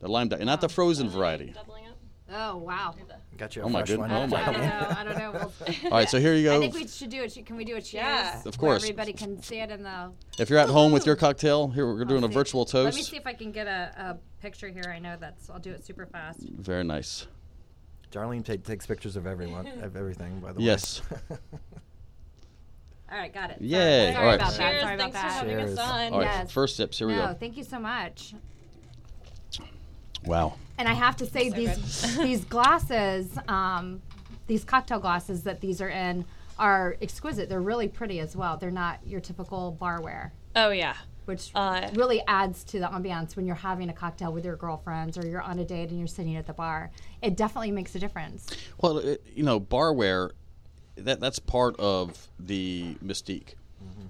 [0.00, 0.70] the lime daiquiri, not the oh.
[0.70, 1.50] frozen variety.
[1.50, 1.94] Doubling up.
[2.30, 2.94] Oh wow!
[3.36, 4.10] Got you a Oh my fresh goodness.
[4.10, 4.22] one.
[4.22, 4.96] Oh my I don't know.
[4.98, 5.32] I don't know.
[5.32, 6.56] We'll- All right, so here you go.
[6.56, 7.46] I think we should do it.
[7.46, 7.92] Can we do a cheers?
[8.04, 8.38] Yeah.
[8.38, 8.82] Of Where course.
[8.82, 10.10] everybody can see it in the.
[10.38, 12.32] If you're at home with your cocktail, here we're doing a see.
[12.34, 12.84] virtual toast.
[12.84, 14.90] Let me see if I can get a, a picture here.
[14.94, 15.50] I know that's.
[15.50, 16.40] I'll do it super fast.
[16.40, 17.26] Very nice.
[18.10, 20.40] Darlene ta- takes pictures of everyone, of everything.
[20.40, 20.66] By the way.
[20.66, 21.02] Yes.
[23.14, 23.18] way.
[23.18, 23.56] All right, got it.
[23.58, 24.12] Sorry- Yay.
[24.12, 24.34] Sorry, All right.
[24.34, 24.58] about that.
[24.70, 24.82] Cheers.
[24.82, 25.78] Sorry about Thanks for having Cheers.
[25.78, 26.12] us on.
[26.12, 26.50] All right, Yes.
[26.52, 26.98] first sips.
[26.98, 27.34] Here we No, go.
[27.34, 28.34] thank you so much.
[30.24, 30.54] Wow.
[30.78, 34.00] And I have to say So these these glasses, um,
[34.46, 36.24] these cocktail glasses that these are in,
[36.58, 37.48] are exquisite.
[37.48, 38.56] They're really pretty as well.
[38.56, 40.94] They're not your typical barware, Oh yeah.
[41.26, 45.18] which Uh, really adds to the ambiance when you're having a cocktail with your girlfriends
[45.18, 46.90] or you're on a date and you're sitting at the bar.
[47.22, 48.46] It definitely makes a difference.
[48.80, 50.30] Well, it, you know, barware,
[50.96, 53.54] that that's part of the mystique.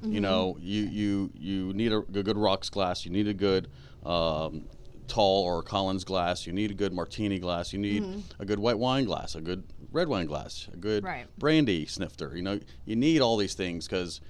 [0.02, 3.04] You know, you you you need a, a good rocks glass.
[3.04, 3.68] You need a good
[4.04, 4.66] um,
[5.08, 6.46] tall or Collins glass.
[6.46, 7.72] You need a good martini glass.
[7.72, 8.04] You need
[8.38, 11.26] a good white wine glass, a good red wine glass, a good Right.
[11.38, 12.36] brandy snifter.
[12.36, 14.20] You know, you need all these things because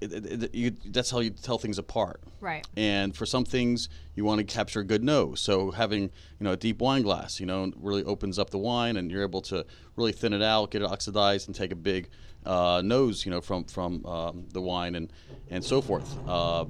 [0.00, 2.20] it, it, it, you, that's how you tell things apart.
[2.40, 2.66] Right.
[2.76, 5.40] And for some things, you want to capture a good nose.
[5.40, 6.10] So having you
[6.44, 9.40] know a deep wine glass, you know, really opens up the wine, and you're able
[9.42, 9.64] to
[9.96, 12.08] really thin it out, get it oxidized, and take a big
[12.44, 15.12] uh, nose, you know, from from um, the wine and
[15.50, 16.16] and so forth.
[16.28, 16.66] Uh,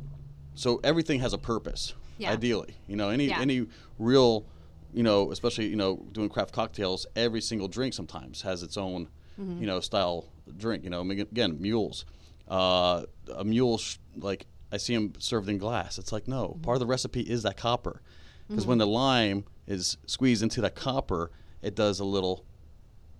[0.54, 1.94] so everything has a purpose.
[2.18, 2.32] Yeah.
[2.32, 3.40] Ideally, you know, any Yeah.
[3.40, 3.66] any
[3.98, 4.46] real,
[4.94, 9.08] you know, especially you know doing craft cocktails, every single drink sometimes has its own,
[9.38, 9.60] Mm-hmm.
[9.60, 10.24] you know, style
[10.56, 10.82] drink.
[10.84, 12.06] You know, again, mules.
[12.48, 13.02] Uh,
[13.34, 15.98] a mule, sh- like I see them served in glass.
[15.98, 18.02] It's like no, part of the recipe is that copper,
[18.48, 21.30] because when the lime is squeezed into that copper,
[21.62, 22.44] it does a little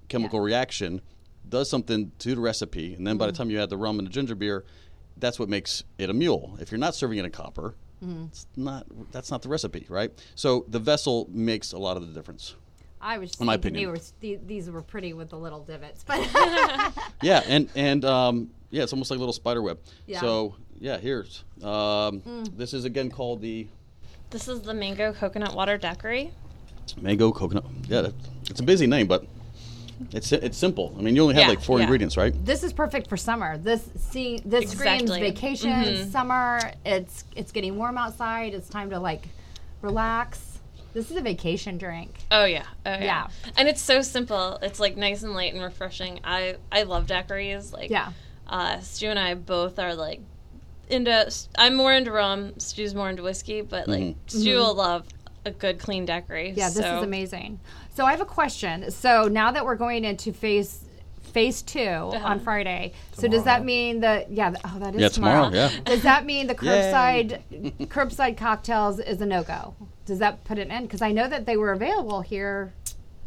[0.09, 1.01] chemical reaction,
[1.49, 4.07] does something to the recipe, and then by the time you add the rum and
[4.07, 4.65] the ginger beer,
[5.17, 6.57] that's what makes it a mule.
[6.61, 8.87] If you're not serving it in copper, it's not.
[9.11, 10.13] That's not the recipe, right?
[10.37, 12.55] So the vessel makes a lot of the difference.
[13.01, 13.91] I was just In my opinion.
[13.91, 16.19] were, these were pretty with the little divots, but
[17.23, 19.79] Yeah, and and um, yeah, it's almost like a little spider web.
[20.07, 20.21] Yeah.
[20.21, 22.23] So yeah, here's um,
[22.57, 23.67] this is again called the
[24.31, 26.31] This is the mango coconut water daiquiri.
[27.01, 27.65] mango coconut.
[27.89, 28.15] Yeah, that,
[28.51, 29.25] it's a busy name, but
[30.13, 30.95] it's it's simple.
[30.99, 31.85] I mean, you only have Yeah, like four yeah.
[31.85, 32.35] ingredients, right?
[32.45, 33.57] this is perfect for summer.
[33.59, 35.21] This see this screams Exactly.
[35.21, 36.11] vacation, Mhm.
[36.13, 36.61] summer.
[36.85, 38.53] It's it's getting warm outside.
[38.55, 39.23] It's time to like
[39.83, 40.59] relax.
[40.93, 42.15] This is a vacation drink.
[42.31, 43.01] Oh yeah, oh yeah.
[43.05, 43.27] Yeah.
[43.57, 44.59] And it's so simple.
[44.63, 46.21] It's like nice and light and refreshing.
[46.25, 47.73] I I love daiquiris.
[47.73, 48.13] Like Yeah.
[48.49, 50.21] Uh, Stu and I both are like
[50.89, 51.31] into.
[51.59, 52.53] I'm more into rum.
[52.59, 54.15] Stu's more into whiskey, but like Mhm.
[54.27, 55.07] Stu will love
[55.45, 56.51] a good clean daiquiri.
[56.51, 56.59] Mm-hmm.
[56.59, 57.61] Yeah, this is amazing.
[57.95, 58.91] So I have a question.
[58.91, 60.83] So now that we're going into phase
[61.33, 64.55] phase 2 on Friday, so does that mean that yeah?
[64.65, 65.71] Oh, that is Yeah, tomorrow, yeah.
[65.85, 67.41] Does that mean the curbside
[67.89, 69.75] curbside cocktails is a no go?
[70.07, 70.85] Does that put it in?
[70.85, 72.73] Because I know that they were available here.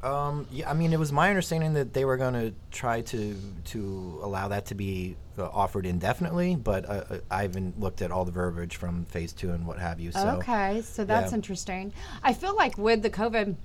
[0.01, 3.35] Um, yeah, I mean, it was my understanding that they were going to try to
[3.65, 8.11] to allow that to be uh, offered indefinitely, but uh, uh, I haven't looked at
[8.11, 10.11] all the verbiage from phase two and what have you.
[10.11, 11.35] So okay, so that's yeah.
[11.35, 11.93] interesting.
[12.23, 13.55] I feel like with the COVID,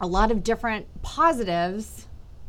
[0.00, 2.06] a lot of different positives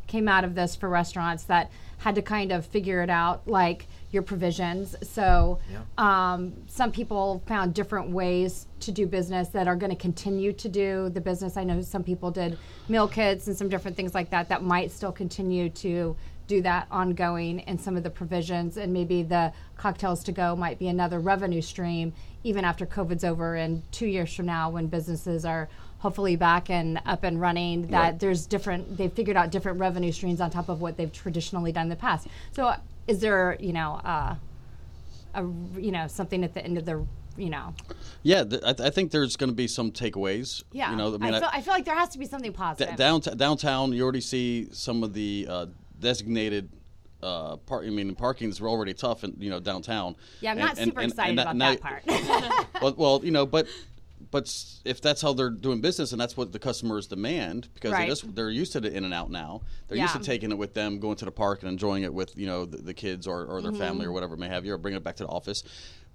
[0.07, 3.87] came out of this for restaurants that had to kind of figure it out, like
[4.11, 4.95] your provisions.
[5.03, 5.59] So
[5.97, 10.69] um, some people found different ways to do business that are going to continue to
[10.69, 11.55] do the business.
[11.57, 12.57] I know some people did
[12.89, 16.15] meal kits and some different things like that that might still continue to
[16.47, 20.77] do that ongoing and some of the provisions and maybe the cocktails to go might
[20.77, 22.11] be another revenue stream
[22.43, 25.69] even after covid's over and two years from now when businesses are
[25.99, 28.19] hopefully back and up and running that Right.
[28.19, 31.83] there's different they've figured out different revenue streams on top of what they've traditionally done
[31.83, 32.73] in the past so
[33.11, 34.35] is there you know uh,
[35.35, 35.41] a
[35.79, 37.05] you know something at the end of the
[37.37, 37.73] you know.
[38.23, 40.63] Yeah, th- I, th- I think there's going to be some takeaways.
[40.73, 40.91] Yeah.
[40.91, 42.97] you know, I mean, feel, I, feel like there has to be something positive.
[42.97, 45.65] downtown, downtown, you already see some of the uh,
[45.99, 46.69] designated.
[47.23, 47.85] Uh, park.
[47.85, 50.15] I mean, parkings were already tough, in you know, downtown.
[50.41, 52.03] yeah, I'm And- not and- super and- excited and about now- that part.
[52.81, 53.67] well, well, you know, but
[54.31, 54.53] but
[54.85, 58.03] if that's how they're doing business and that's what the customers demand, because Right.
[58.03, 59.61] they just, they're used to the in and out now.
[59.87, 62.37] They're used to taking it with them, going to the park and enjoying it with
[62.37, 64.09] you know the, the kids or, or their family Mm-hmm.
[64.09, 65.63] or whatever it may have you, or bringing it back to the office.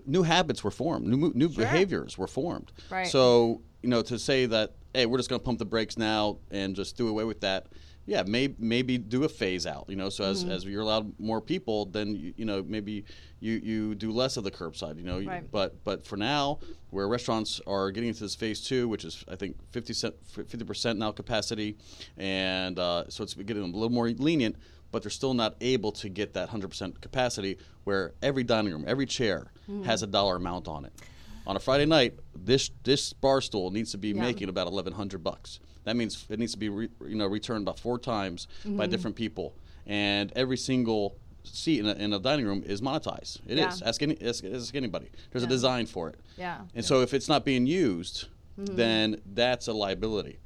[0.06, 1.06] New habits were formed.
[1.06, 2.72] New new behaviors were formed.
[2.90, 3.06] Right.
[3.06, 6.38] So you know to say that hey we're just going to pump the brakes now
[6.50, 7.66] and just do away with that.
[8.06, 9.86] Yeah, may, maybe do a phase out.
[9.88, 10.52] You know, so as, Mm-hmm.
[10.52, 13.04] as you're allowed more people, then you, you know maybe
[13.40, 14.96] you, you do less of the curbside.
[14.96, 15.50] You know, Right.
[15.50, 19.34] but but for now, where restaurants are getting into this phase two, which is I
[19.36, 21.76] think 50 percent now capacity,
[22.16, 24.56] and uh, so it's getting a little more lenient.
[24.92, 28.84] But they're still not able to get that 100 percent capacity, where every dining room,
[28.86, 29.50] every chair
[29.84, 30.92] has a dollar amount on it.
[31.44, 34.22] On a Friday night, this this bar stool needs to be Yeah.
[34.22, 35.58] making about 1,100 bucks.
[35.86, 38.76] That means it needs to be re, you know returned about four times Mm-hmm.
[38.76, 39.54] by different people,
[39.86, 43.38] and every single seat in a, in a dining room is monetized.
[43.46, 43.80] It is.
[43.80, 43.88] Yeah.
[43.88, 45.10] Ask any ask, ask anybody.
[45.30, 45.48] There's Yeah.
[45.48, 46.16] a design for it.
[46.36, 46.62] Yeah.
[46.74, 48.26] And so if it's not being used,
[48.58, 48.74] Mm-hmm.
[48.76, 50.38] then that's a liability.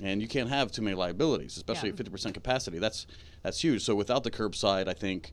[0.00, 1.96] And you can't have too many liabilities, especially Yeah.
[1.98, 2.78] at 50% capacity.
[2.78, 3.06] That's
[3.42, 3.82] that's huge.
[3.82, 5.32] So without the curbside, I think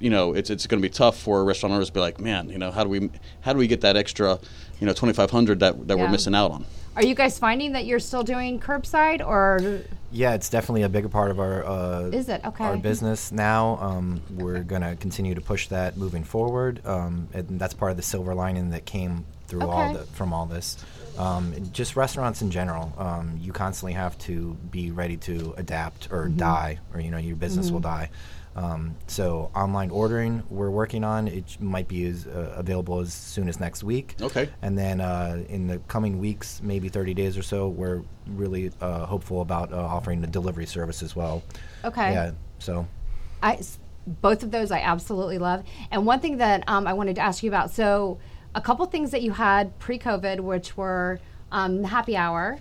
[0.00, 2.50] you know, it's it's going to be tough for restaurant owners to be like, man,
[2.50, 3.08] you know, how do we
[3.40, 4.38] how do we get that extra,
[4.80, 6.02] you know, 2500 that that Yeah.
[6.04, 6.64] we're missing out on?
[6.94, 11.08] Are you guys finding that you're still doing curbside, or Yeah, it's definitely a bigger
[11.08, 12.64] part of our uh, is it okay?
[12.64, 13.78] our business now.
[13.80, 17.96] Um, we're going to continue to push that moving forward, um, and that's part of
[17.96, 20.76] the silver lining that came through all the, from all this.
[21.18, 26.26] Um, just restaurants in general, um, you constantly have to be ready to adapt or
[26.26, 26.36] Mm-hmm.
[26.38, 28.10] die, or you know your business will die.
[28.54, 31.26] Um, so online ordering, we're working on.
[31.28, 34.16] It might be as uh, available as soon as next week.
[34.20, 34.48] Okay.
[34.60, 39.06] And then uh, in the coming weeks, maybe 30 days or so, we're really uh,
[39.06, 41.42] hopeful about uh, offering the delivery service as well.
[41.84, 42.12] Okay.
[42.12, 42.32] Yeah.
[42.58, 42.86] So
[43.42, 45.64] I s- both of those I absolutely love.
[45.90, 47.70] And one thing that um, I wanted to ask you about.
[47.70, 48.18] So,
[48.54, 51.18] a couple things that you had pre-COVID, which were
[51.50, 52.58] um, happy hour,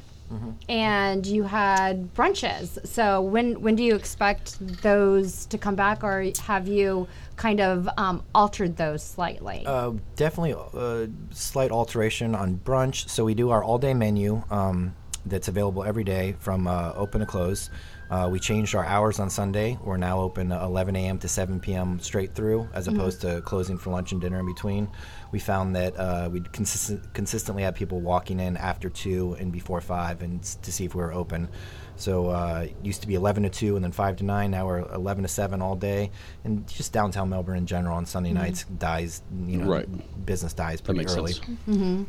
[0.69, 2.85] and you had brunches.
[2.87, 7.89] So, when when do you expect those to come back, or have you kind of
[7.97, 9.63] um, altered those slightly?
[9.65, 13.09] uh, definitely a slight alteration on brunch.
[13.09, 14.93] So we do our all-day menu um,
[15.25, 17.69] that's available every day from uh, open to close.
[18.11, 19.77] Uh, we changed our hours on Sunday.
[19.81, 21.17] We're now open uh, 11 a.m.
[21.19, 21.97] to 7 p.m.
[22.01, 24.89] straight through, as opposed to closing for lunch and dinner in between.
[25.31, 29.79] We found that uh, we consistent, consistently had people walking in after two and before
[29.79, 31.47] five, and s- to see if we were open.
[31.95, 34.51] So uh, it used to be 11 to 2 and then 5 to 9.
[34.51, 36.11] Now we're 11 to 7 all day.
[36.43, 40.25] And just downtown Melbourne in general on Sunday nights dies, you know, Right.
[40.25, 41.33] business dies That pretty makes early.
[41.33, 42.07] sense.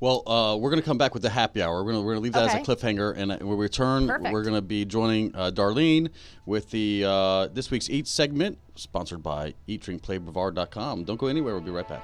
[0.00, 1.84] Well, uh, we're going to come back with the happy hour.
[1.84, 2.60] We're going we're to leave that Okay.
[2.60, 4.32] as a cliffhanger, and uh, when we return, Perfect.
[4.32, 6.08] we're going to be joining uh, Darlene
[6.46, 11.04] with the uh, this week's Eat segment, sponsored by EatDrinkPlayBrevard.com.
[11.04, 11.52] Don't go anywhere.
[11.54, 12.02] We'll be right back.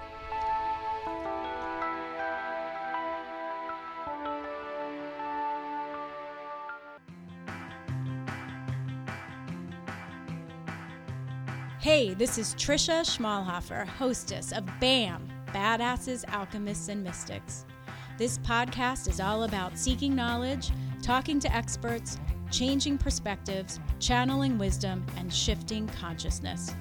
[11.81, 17.65] Hey, this is Trisha Schmalhofer, hostess of BAM, Badasses, Alchemists, and Mystics.
[18.19, 20.71] This podcast is all about seeking knowledge,
[21.03, 22.19] talking to experts,
[22.51, 26.75] changing perspectives, channeling wisdom, and shifting consciousness.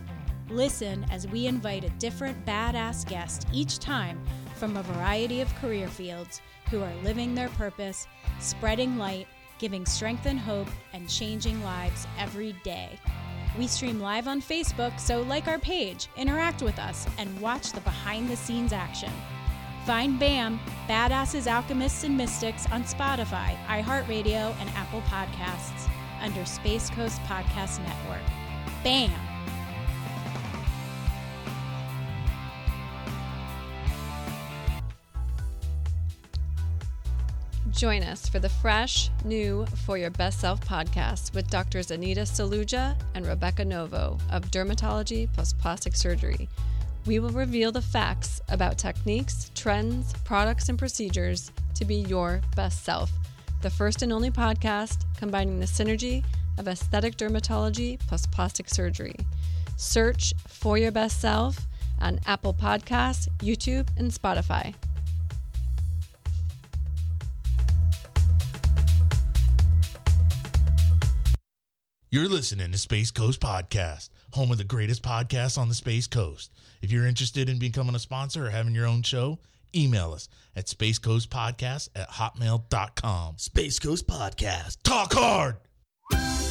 [0.50, 4.24] Listen as we invite a different badass guest each time
[4.56, 8.08] from a variety of career fields who are living their purpose,
[8.40, 12.98] spreading light, giving strength and hope, and changing lives every day.
[13.60, 17.82] We stream live on Facebook, so like our page, interact with us, and watch the
[17.82, 19.12] behind the scenes action.
[19.86, 25.88] Find BAM, Badasses, Alchemists, and Mystics on Spotify, iHeartRadio, and Apple Podcasts
[26.22, 28.24] under Space Coast Podcast Network.
[28.84, 29.12] BAM!
[37.70, 42.96] Join us for the fresh, new For Your Best Self podcast with Doctors Anita Saluja
[43.14, 46.50] and Rebecca Novo of Dermatology plus Plastic Surgery.
[47.06, 52.84] We will reveal the facts about techniques, trends, products, and procedures to be your best
[52.84, 53.12] self.
[53.62, 56.24] The first and only podcast combining the synergy
[56.58, 59.16] of aesthetic dermatology plus plastic surgery.
[59.78, 61.68] Search For Your Best Self
[62.02, 64.74] on Apple Podcasts, YouTube, and Spotify.
[72.10, 76.52] You're listening to Space Coast Podcast, home of the greatest podcasts on the Space Coast.
[76.82, 79.40] If you're interested in becoming a sponsor or having your own show,
[79.74, 80.28] email us
[80.58, 83.38] at spacecoastpodcast at hotmail.com.
[83.38, 84.78] Space Coast Podcast.
[84.84, 86.45] Talk hard!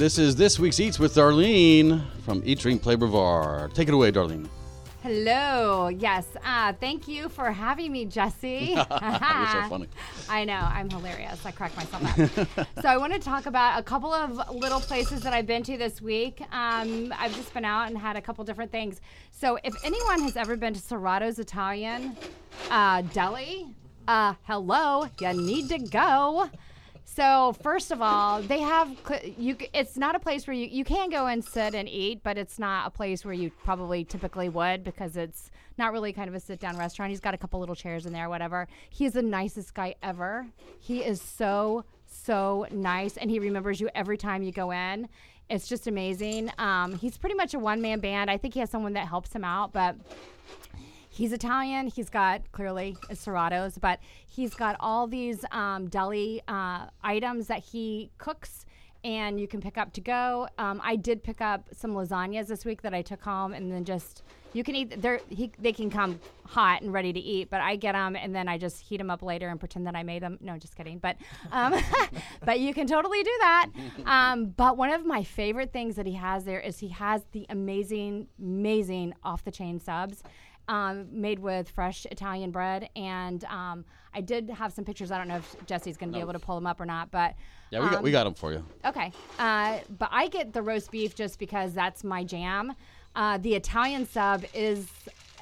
[0.00, 3.74] This is this week's Eats with Darlene from Eat, Drink, Play Brevard.
[3.74, 4.48] Take it away, Darlene.
[5.02, 5.88] Hello.
[5.88, 6.26] Yes.
[6.42, 8.70] Uh, thank you for having me, Jesse.
[8.74, 9.88] You're so funny.
[10.30, 10.54] I know.
[10.54, 11.44] I'm hilarious.
[11.44, 12.66] I crack myself up.
[12.80, 15.76] so I want to talk about a couple of little places that I've been to
[15.76, 16.40] this week.
[16.50, 19.02] Um, I've just been out and had a couple different things.
[19.30, 22.16] So if anyone has ever been to Serrato's Italian
[22.70, 23.66] uh, Deli,
[24.08, 26.48] uh, hello, you need to go.
[27.12, 28.96] So first of all, they have
[29.36, 29.56] you.
[29.74, 32.56] It's not a place where you you can go and sit and eat, but it's
[32.56, 36.40] not a place where you probably typically would because it's not really kind of a
[36.40, 37.10] sit down restaurant.
[37.10, 38.68] He's got a couple little chairs in there, whatever.
[38.90, 40.46] He's the nicest guy ever.
[40.78, 45.08] He is so so nice, and he remembers you every time you go in.
[45.48, 46.52] It's just amazing.
[46.58, 48.30] Um, he's pretty much a one man band.
[48.30, 49.96] I think he has someone that helps him out, but
[51.20, 51.86] he's Italian.
[51.86, 58.10] He's got clearly serratos, but he's got all these um, deli uh, items that he
[58.16, 58.64] cooks.
[59.04, 60.48] And you can pick up to go.
[60.58, 63.84] Um, I did pick up some lasagnas this week that I took home, and then
[63.84, 65.00] just you can eat.
[65.00, 68.34] They're he, they can come hot and ready to eat, but I get them and
[68.34, 70.36] then I just heat them up later and pretend that I made them.
[70.42, 70.98] No, just kidding.
[70.98, 71.16] But
[71.50, 71.74] um,
[72.44, 73.68] but you can totally do that.
[74.04, 77.46] Um, but one of my favorite things that he has there is he has the
[77.48, 80.22] amazing, amazing off the chain subs
[80.70, 82.88] um, made with fresh Italian bread.
[82.94, 85.10] And um, I did have some pictures.
[85.10, 87.10] I don't know if Jesse's going to be able to pull them up or not,
[87.10, 87.34] but
[87.70, 88.64] Yeah, we got, we um, got them for you.
[88.84, 89.12] Okay.
[89.38, 92.72] Uh, but I get the roast beef just because that's my jam.
[93.16, 94.86] Uh, the Italian sub is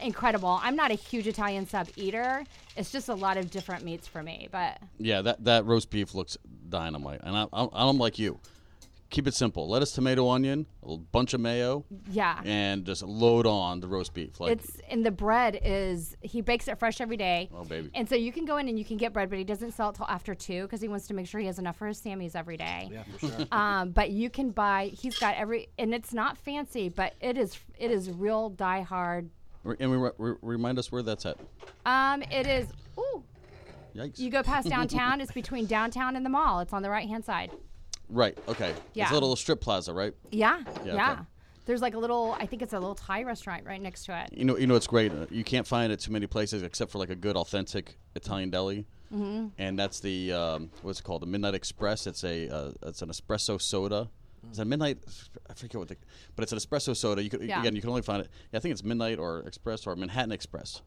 [0.01, 0.59] incredible.
[0.63, 2.43] I'm not a huge Italian sub eater.
[2.75, 4.49] It's just a lot of different meats for me.
[4.51, 6.39] But Yeah, that, that roast beef looks
[6.71, 7.21] dynamite.
[7.23, 8.41] And I, I, I'm like you.
[9.11, 9.67] Keep it simple.
[9.67, 12.43] Lettuce, tomato, onion, a bunch of mayo, yeah.
[12.45, 14.39] and just load on the roast beef.
[14.39, 17.49] Like It's and the bread is he bakes it fresh every day.
[17.55, 17.91] Oh, baby.
[17.95, 19.91] And so you can go in and you can get bread, but he doesn't sell
[19.91, 21.99] it till after two because he wants to make sure he has enough for his
[21.99, 22.91] Sammys every day.
[22.93, 23.47] Yeah, for sure.
[23.53, 24.91] Um, but you can buy.
[24.93, 29.31] He's got every, and it's not fancy, but it is it is real die hard.
[29.65, 31.39] And we, re- re- remind us where that's at.
[31.87, 32.69] Um, it is.
[32.99, 33.23] Ooh,
[33.95, 34.19] Yikes.
[34.19, 35.21] you go past downtown.
[35.21, 36.61] it's between downtown and the mall.
[36.61, 37.51] It's on the right hand side.
[38.09, 38.37] Right.
[38.49, 38.75] Okay.
[38.95, 39.05] Yeah.
[39.05, 40.15] It's a little strip plaza, right?
[40.31, 41.13] Yeah, Yeah, yeah.
[41.13, 41.23] okay.
[41.67, 42.35] There's like a little.
[42.41, 44.33] I think it's a little Thai restaurant right next to it.
[44.33, 45.13] You know, you know, it's great.
[45.13, 48.49] Uh, You can't find it too many places except for like a good, authentic Italian
[48.51, 48.87] deli.
[49.15, 49.49] Mm-hmm.
[49.59, 51.21] And that's the um, what's it called?
[51.23, 52.07] The Midnight Express.
[52.07, 54.09] It's a uh, it's an espresso soda.
[54.51, 54.99] Is that midnight?
[55.51, 55.97] I forget what the,
[56.37, 57.23] but it's an espresso soda.
[57.23, 57.61] You could Yeah.
[57.61, 58.31] again, you can only find it.
[58.53, 60.81] Yeah, I think it's Midnight or Express or Manhattan Express.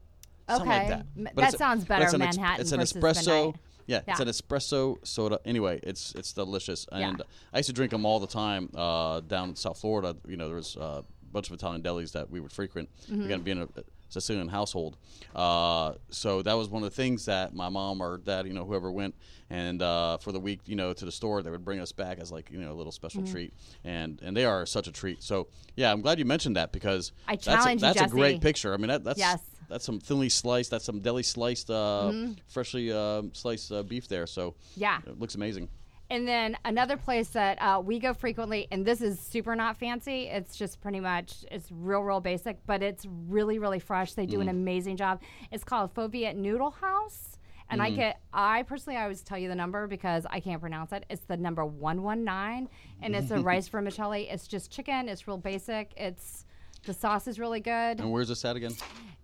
[0.49, 0.89] Something like Okay.
[0.89, 1.05] that.
[1.17, 3.45] M- that sounds better, ex- Manhattan It's an espresso.
[3.47, 3.55] Midnight.
[3.91, 5.39] Yeah, it's an espresso soda.
[5.45, 7.21] Anyway, it's it's delicious, and
[7.53, 10.15] I used to drink them all the time uh, down in South Florida.
[10.27, 12.89] You know, there was uh, a bunch of Italian delis that we would frequent.
[13.09, 13.25] Mm-hmm.
[13.25, 13.67] Again, being a
[14.09, 14.97] Sicilian household,
[15.35, 18.65] uh, so that was one of the things that my mom or dad, you know,
[18.65, 19.15] whoever went
[19.49, 22.19] and uh, for the week, you know, to the store, they would bring us back
[22.19, 23.31] as like you know a little special Mm-hmm.
[23.33, 25.21] treat, and and they are such a treat.
[25.21, 28.73] So yeah, I'm glad you mentioned that because I that's a, that's a great picture.
[28.73, 29.41] I mean, that, that's Yes.
[29.71, 30.69] That's some thinly sliced.
[30.69, 32.33] That's some deli sliced, uh, Mm-hmm.
[32.49, 34.27] freshly uh, sliced uh, beef there.
[34.27, 34.99] So Yeah.
[35.07, 35.69] it looks amazing.
[36.09, 40.23] And then another place that uh, we go frequently, and this is super not fancy.
[40.27, 44.11] It's just pretty much it's real, real basic, but it's really, really fresh.
[44.11, 45.21] They do an amazing job.
[45.53, 47.37] It's called Pho Viet Noodle House,
[47.69, 50.91] and I get I personally I always tell you the number because I can't pronounce
[50.91, 51.05] it.
[51.09, 52.67] It's the number one one nine,
[53.01, 54.27] and it's a rice vermicelli.
[54.29, 55.07] It's just chicken.
[55.07, 55.93] It's real basic.
[55.95, 56.45] It's
[56.85, 58.01] the sauce is really good.
[58.01, 58.73] And where's this at again?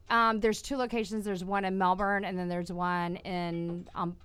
[0.10, 1.26] Um, there's two locations.
[1.26, 4.16] There's one in Melbourne, and then there's one in um,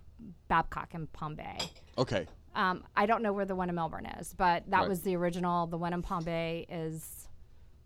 [0.49, 1.59] Babcock in Palm Bay.
[1.99, 2.27] Okay.
[2.55, 4.89] Um, I don't know where the one in Melbourne is, but that Right.
[4.89, 5.67] was the original.
[5.67, 7.29] The one in Palm Bay is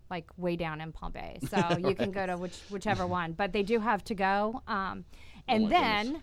[0.09, 3.31] like way down in Palm Bay, so you can go to which, whichever one.
[3.33, 4.61] But they do have to go.
[4.67, 5.03] Um,
[5.47, 6.21] and Oh then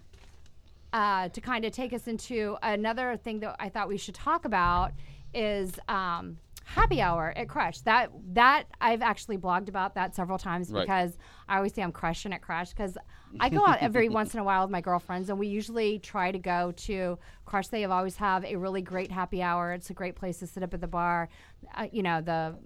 [0.93, 4.45] uh, to kind of take us into another thing that I thought we should talk
[4.45, 4.93] about
[5.33, 7.81] is um, happy hour at Crush.
[7.81, 10.83] That that I've actually blogged about that several times Right.
[10.83, 11.17] because
[11.49, 12.97] I always say I'm crushing at Crush because
[13.41, 16.33] I go out every once in a while with my girlfriends and we usually try
[16.33, 17.69] to go to Crush.
[17.69, 19.73] They have always have a really great happy hour.
[19.73, 21.29] It's a great place to sit up at the bar.
[21.75, 22.57] Uh, you know the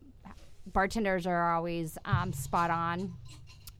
[0.66, 3.14] bartenders are always um, spot on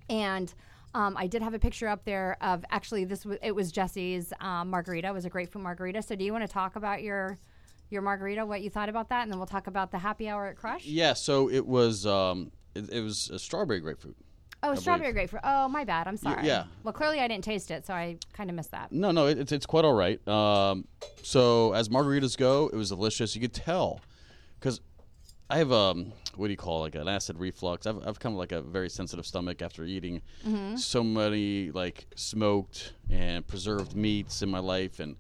[0.09, 0.55] and
[0.95, 4.33] um, I did have a picture up there of actually this was it was Jesse's
[4.41, 5.09] um, margarita.
[5.09, 6.03] It was a grapefruit margarita.
[6.03, 7.39] So do you want to talk about your
[7.91, 10.47] your margarita, what you thought about that, and then we'll talk about the happy hour
[10.47, 10.85] at Crush?
[10.85, 11.13] Yeah.
[11.13, 14.17] So it was um, it, it was a strawberry grapefruit.
[14.63, 14.81] Oh, believe.
[14.81, 15.43] strawberry grapefruit.
[15.45, 16.09] Oh, my bad.
[16.09, 16.45] I'm sorry.
[16.47, 16.65] yeah.
[16.83, 18.91] Well, clearly I didn't taste it, so I kind of missed that.
[18.91, 20.27] No, no, it, it's it's quite all right.
[20.27, 20.87] Um,
[21.23, 23.35] so as margaritas go, it was delicious.
[23.35, 24.01] You could tell
[24.59, 24.81] because
[25.49, 27.87] I have um, what do you call it, like an acid reflux.
[27.87, 30.23] I've I've come like a very sensitive stomach after eating
[30.77, 35.17] so many like smoked and preserved meats in my life and.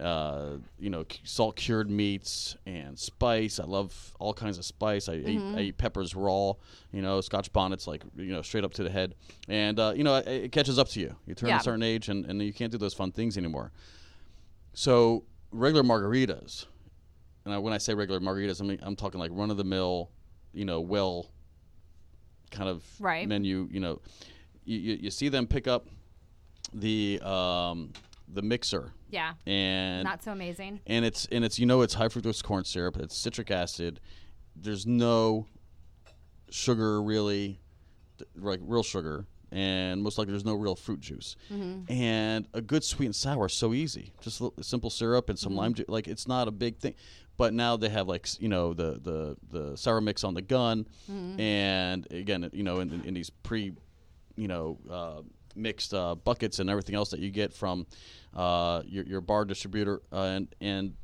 [0.00, 3.58] Uh, you know, salt cured meats and spice.
[3.58, 5.08] I love all kinds of spice.
[5.08, 6.52] I, eat, I eat peppers raw.
[6.92, 9.14] You know, Scotch bonnets like you know straight up to the head,
[9.48, 11.16] and uh, you know it, it catches up to you.
[11.26, 11.60] You turn Yeah.
[11.60, 13.72] a certain age, and, and you can't do those fun things anymore.
[14.74, 16.66] So regular margaritas,
[17.46, 19.64] and I, when I say regular margaritas, I mean I'm talking like run of the
[19.64, 20.10] mill,
[20.52, 21.30] you know, well,
[22.50, 23.26] kind of Right.
[23.26, 23.66] menu.
[23.70, 24.00] You know,
[24.66, 25.86] you, you, you see them pick up
[26.74, 27.92] the um,
[28.28, 29.34] the mixer, Yeah.
[29.46, 30.80] and Not so amazing.
[30.86, 34.00] and it's and it's you know it's high fructose corn syrup, it's citric acid.
[34.54, 35.46] There's no
[36.50, 37.60] sugar really,
[38.34, 41.36] like real sugar, and most likely there's no real fruit juice.
[41.52, 41.92] Mm-hmm.
[41.92, 45.38] And a good sweet and sour is so easy, just a little- simple syrup and
[45.38, 45.58] some mm-hmm.
[45.58, 45.88] lime juice.
[45.88, 46.94] Like it's not a big thing.
[47.36, 50.86] But now they have like you know the the the sour mix on the gun,
[51.10, 51.38] mm-hmm.
[51.38, 53.74] and again you know in, in, in these pre
[54.36, 55.22] you know, uh,
[55.56, 57.86] mixed uh, buckets and everything else that you get from
[58.34, 60.94] uh, your, your bar distributor, uh, and and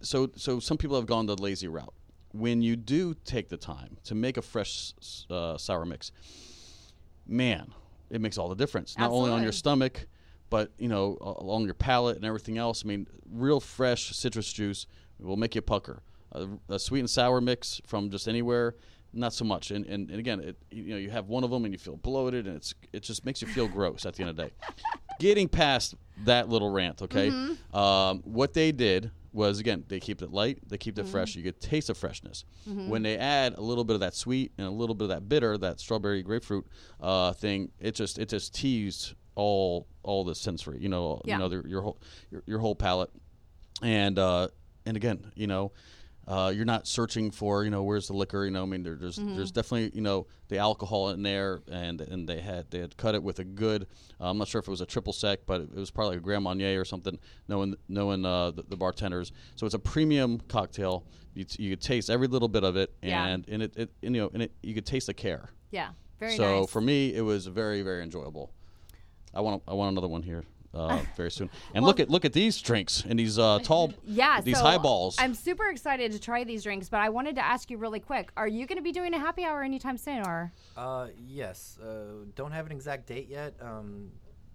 [0.00, 1.94] so so some people have gone the lazy route.
[2.32, 4.92] When you do take the time to make a fresh
[5.28, 6.12] uh, sour mix,
[7.26, 7.72] man,
[8.10, 8.96] it makes all the difference.
[8.96, 10.06] Not only on your stomach,
[10.48, 12.84] but you know along your palate and everything else.
[12.84, 14.86] I mean, real fresh citrus juice
[15.18, 16.02] will make you pucker.
[16.32, 18.76] A, a sweet and sour mix from just anywhere,
[19.12, 19.70] not so much.
[19.70, 21.96] And, and, and again, it, you know, you have one of them and you feel
[21.96, 24.50] bloated, and it's it just makes you feel gross at the end of the day.
[25.18, 25.94] Getting past
[26.24, 27.30] that little rant, okay?
[27.74, 31.36] Um, what they did was again they keep it light, they keep it fresh.
[31.36, 32.44] You get taste of freshness.
[32.66, 35.28] When they add a little bit of that sweet and a little bit of that
[35.28, 36.66] bitter, that strawberry grapefruit
[37.00, 41.34] uh, thing, it just it just teased all all the sensory, you know, Yeah.
[41.34, 41.98] you know, the, your whole
[42.30, 43.10] your, your whole palate
[43.82, 44.48] and uh,
[44.86, 45.72] and again, you know,
[46.30, 48.44] uh, you're not searching for you know where's the liquor.
[48.44, 52.00] You know, I mean, there, there's there's definitely you know the alcohol in there, and
[52.00, 53.86] and they had they had cut it with a good.
[54.20, 56.20] Uh, I'm not sure if it was a triple sec, but it was probably a
[56.20, 57.18] Grand Marnier or something.
[57.48, 61.04] Knowing knowing uh, the, the bartenders, so it's a premium cocktail.
[61.34, 63.26] You, t- you could taste every little bit of it, Yeah.
[63.26, 65.50] and and it, it and, you know and it you could taste the care.
[65.72, 65.90] Yeah.
[66.20, 66.70] Very so nice.
[66.70, 68.52] for me, it was very very enjoyable.
[69.34, 70.44] I want I want another one here.
[70.72, 73.92] Uh, very soon, and Well- look at look at these drinks and these uh, tall,
[74.04, 75.16] yeah, these so highballs.
[75.18, 78.30] I'm super excited to try these drinks, but I wanted to ask you really quick:
[78.36, 80.52] Are you going to be doing a happy hour anytime soon, or?
[80.76, 81.76] Uh, yes.
[81.78, 83.54] Uh, don't have an exact date yet.
[83.60, 84.12] Um,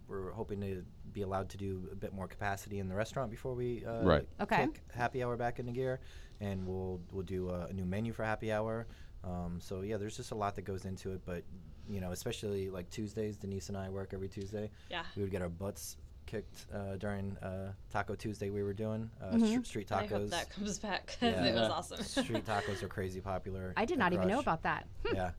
[0.08, 3.54] we're hoping to be allowed to do a bit more capacity in the restaurant before
[3.56, 4.28] we uh, Right.
[4.40, 4.68] Okay.
[4.68, 6.00] kick happy hour back into gear,
[6.40, 8.88] and we'll we'll do a, a new menu for happy hour.
[9.26, 11.44] Um, so yeah, there's just a lot that goes into it, but
[11.90, 14.72] you know, especially like Tuesdays, Denise and I work every Tuesday.
[14.90, 15.04] Yeah.
[15.16, 19.26] We would get our butts kicked uh, during uh, Taco Tuesday we were doing uh,
[19.36, 19.46] Mm-hmm.
[19.58, 20.10] str- street I tacos.
[20.10, 21.46] hope that comes back 'cause Yeah.
[21.46, 22.04] it was awesome.
[22.24, 23.74] street tacos are crazy popular.
[23.78, 24.88] I did at not even know about that.
[25.14, 25.32] Yeah.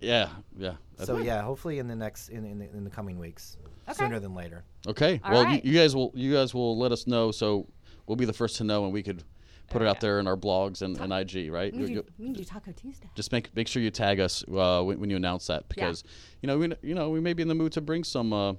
[0.00, 0.72] yeah, yeah.
[0.98, 3.56] So yeah, hopefully in the next in in the, in the coming weeks,
[3.88, 3.94] Okay.
[3.94, 4.64] sooner than later.
[4.86, 5.20] Okay.
[5.24, 5.64] All well, right.
[5.64, 7.66] you, you guys will you guys will let us know, so
[8.06, 9.22] we'll be the first to know, and we could
[9.70, 11.72] put it out there in our blogs and, and IG, right?
[11.72, 13.08] We You- can, do, we can do Taco Tuesday.
[13.14, 16.04] just make make sure you tag us uh, when, when you announce that because
[16.42, 18.54] you know we you know we may be in the mood to bring some uh,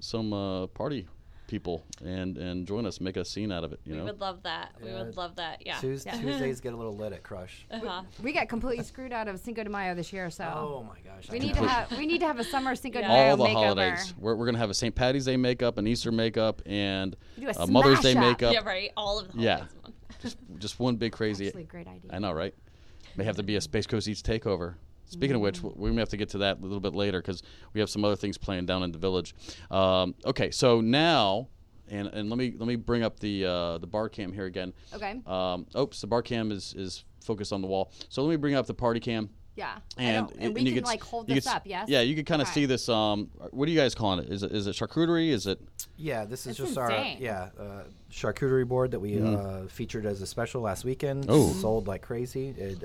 [0.00, 1.06] some uh, party
[1.46, 3.80] people and and join us, make a scene out of it.
[3.84, 4.04] You We know.
[4.04, 4.70] would love that.
[4.80, 5.66] We would love that.
[5.66, 5.78] Yeah.
[5.80, 7.66] Tues- Tuesdays get a little lit at Crush.
[7.72, 8.02] Uh-huh.
[8.22, 11.28] We got completely screwed out of Cinco de Mayo this year, so Oh my gosh!
[11.28, 13.12] we I need to have we need to have a summer Cinco de Yeah.
[13.12, 13.54] Mayo all the makeover.
[13.54, 14.14] holidays.
[14.16, 14.94] We're, we're gonna have a St.
[14.94, 18.18] Patty's Day makeup, an Easter makeup, and a a Mother's Day up.
[18.20, 18.52] makeup.
[18.54, 18.90] Yeah, right.
[18.96, 19.56] All of the Yeah.
[19.56, 19.72] holidays.
[19.74, 19.92] in one.
[20.22, 21.48] Just just one big crazy.
[21.48, 22.10] Actually, great idea.
[22.12, 22.54] I know, right?
[23.16, 24.74] May have to be a Space Coast Eats takeover.
[25.10, 27.20] Speaking of which, w- we may have to get to that a little bit later
[27.20, 27.42] because
[27.74, 29.34] we have some other things planned down in the village.
[29.70, 31.48] Um, okay, so now,
[31.88, 34.72] and and let me let me bring up the uh, the bar cam here again.
[34.94, 35.20] Okay.
[35.26, 37.92] Um, oops, the bar cam is is focused on the wall.
[38.08, 39.28] So let me bring up the party cam.
[39.56, 39.76] Yeah.
[39.98, 41.62] I And, don't- and we you can could like hold you this could up.
[41.66, 41.88] Yes.
[41.88, 42.60] Yeah, you could kind of Okay.
[42.60, 42.88] see this.
[42.88, 44.30] Um, what are you guys calling it?
[44.32, 45.30] Is it is it charcuterie?
[45.30, 45.60] Is it?
[45.96, 47.16] Yeah, this is It's just insane.
[47.16, 51.26] our yeah uh, charcuterie board that we uh, featured as a special last weekend.
[51.28, 51.52] Oh.
[51.54, 52.54] sold like crazy.
[52.56, 52.82] It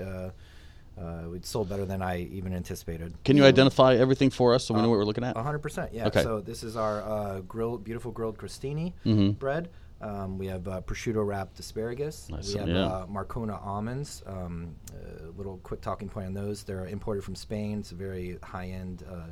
[0.99, 3.13] uh, it sold better than I even anticipated.
[3.23, 5.35] Can you identify everything for us so we know what we're looking at?
[5.37, 6.07] A hundred percent, yeah.
[6.07, 6.23] Okay.
[6.23, 9.31] So this is our uh, grilled, beautiful grilled crostini Mm-hmm.
[9.31, 9.69] bread.
[10.01, 12.29] Um, we have uh, prosciutto wrapped asparagus.
[12.29, 12.85] Nice, We have yeah.
[12.85, 14.23] uh, Marcona almonds.
[14.27, 16.63] Um, a little quick talking point on those.
[16.63, 17.79] They're imported from Spain.
[17.79, 19.27] It's a very high end uh,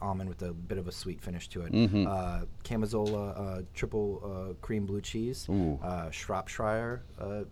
[0.00, 1.72] almond with a bit of a sweet finish to it.
[1.72, 2.06] Mm-hmm.
[2.06, 5.48] Uh, Cambozola uh, triple uh, cream blue cheese.
[5.48, 7.02] Uh, Shropshire.
[7.20, 7.44] Uh,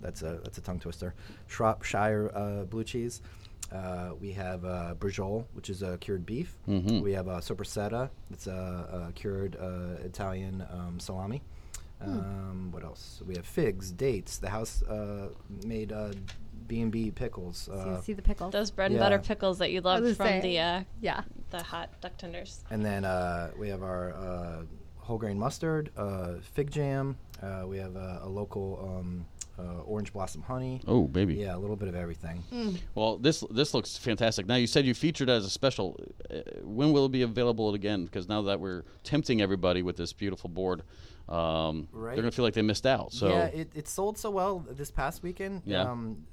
[0.00, 1.14] that's a that's a tongue twister.
[1.46, 3.22] Shropshire uh, blue cheese.
[3.72, 6.56] Uh, we have uh, Brajol, which is uh, cured beef.
[6.68, 7.00] Mm-hmm.
[7.00, 11.42] We have uh, Soppressata, it's a, a cured uh, Italian um, salami.
[12.02, 13.22] Um, what else?
[13.26, 14.38] We have figs, dates.
[14.38, 15.28] The house uh,
[16.68, 17.58] made uh, B&B pickles.
[17.58, 18.52] See, Uh, see the pickles.
[18.52, 19.04] Those bread and Yeah.
[19.06, 20.42] butter pickles that you love from saying.
[20.42, 21.22] the uh, yeah.
[21.50, 22.64] the hot duck tenders.
[22.70, 24.62] and then uh, we have our uh,
[24.98, 27.16] whole grain mustard, uh, fig jam.
[27.42, 29.26] Uh, we have uh, a local um,
[29.58, 30.80] uh, orange blossom honey.
[30.86, 31.34] Oh, baby.
[31.34, 32.42] Yeah, a little bit of everything.
[32.94, 34.46] Well, this this looks fantastic.
[34.46, 35.98] Now you said you featured as a special.
[36.30, 38.04] Uh, when will it be available again?
[38.04, 40.82] Because now that we're tempting everybody with this beautiful board,
[41.28, 42.14] um, Right.
[42.14, 43.12] they're gonna feel like they missed out.
[43.12, 45.62] So yeah, it, it sold so well this past weekend.
[45.66, 45.82] Yeah.
[45.82, 46.24] Um,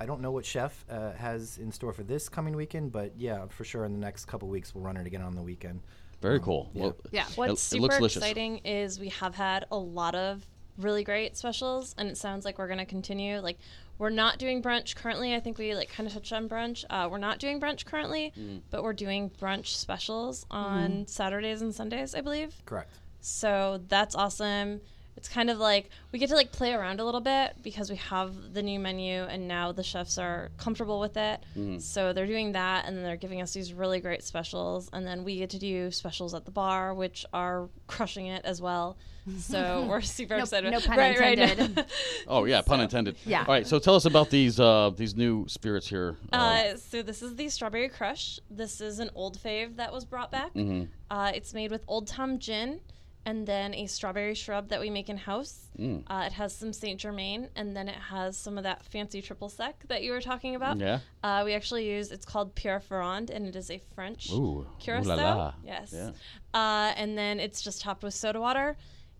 [0.00, 3.46] I don't know what chef uh, has in store for this coming weekend, but yeah,
[3.48, 5.80] for sure in the next couple weeks we'll run it again on the weekend.
[6.20, 6.70] very cool.
[6.74, 6.82] yeah.
[6.82, 7.24] Well, Yeah.
[7.36, 10.46] What's it, it looks super exciting is we have had a lot of
[10.78, 13.38] really great specials, and it sounds like we're going to continue.
[13.40, 13.58] Like,
[13.98, 15.34] we're not doing brunch currently.
[15.34, 16.84] I think we like kind of touched on brunch.
[16.90, 18.60] Uh, we're not doing brunch currently, Mm.
[18.70, 22.54] but we're doing brunch specials on Saturdays and Sundays, I believe.
[22.66, 22.92] Correct.
[23.20, 24.80] So that's awesome.
[25.16, 27.96] It's kind of like we get to like play around a little bit because we
[27.96, 31.40] have the new menu and now the chefs are comfortable with it.
[31.56, 31.80] Mm.
[31.80, 35.24] So they're doing that and then they're giving us these really great specials and then
[35.24, 38.96] we get to do specials at the bar which are crushing it as well.
[39.38, 40.70] So we're super No- excited.
[40.70, 41.38] no pun right, right.
[41.38, 41.86] intended.
[42.28, 43.16] Oh yeah, pun intended.
[43.24, 43.40] Yeah.
[43.40, 46.16] All right, so tell us about these uh, these new spirits here.
[46.32, 48.38] Uh, Uh, so this is the strawberry crush.
[48.50, 50.52] This is an old fave that was brought back.
[50.54, 50.84] Mm-hmm.
[51.10, 52.80] Uh, it's made with Old Tom gin
[53.26, 55.66] and then a strawberry shrub that we make in house.
[55.78, 56.04] Mm.
[56.06, 59.48] Uh, it has some Saint Germain and then it has some of that fancy triple
[59.48, 60.78] sec that you were talking about.
[60.78, 61.00] Yeah.
[61.22, 64.66] Uh, we actually use it's called Pierre Ferrand and it is a French Ooh, ooh
[64.78, 65.16] curacao.
[65.16, 65.54] la la.
[65.64, 65.92] Yes.
[65.94, 66.12] Yeah.
[66.54, 68.76] Uh, and then it's just topped with soda water,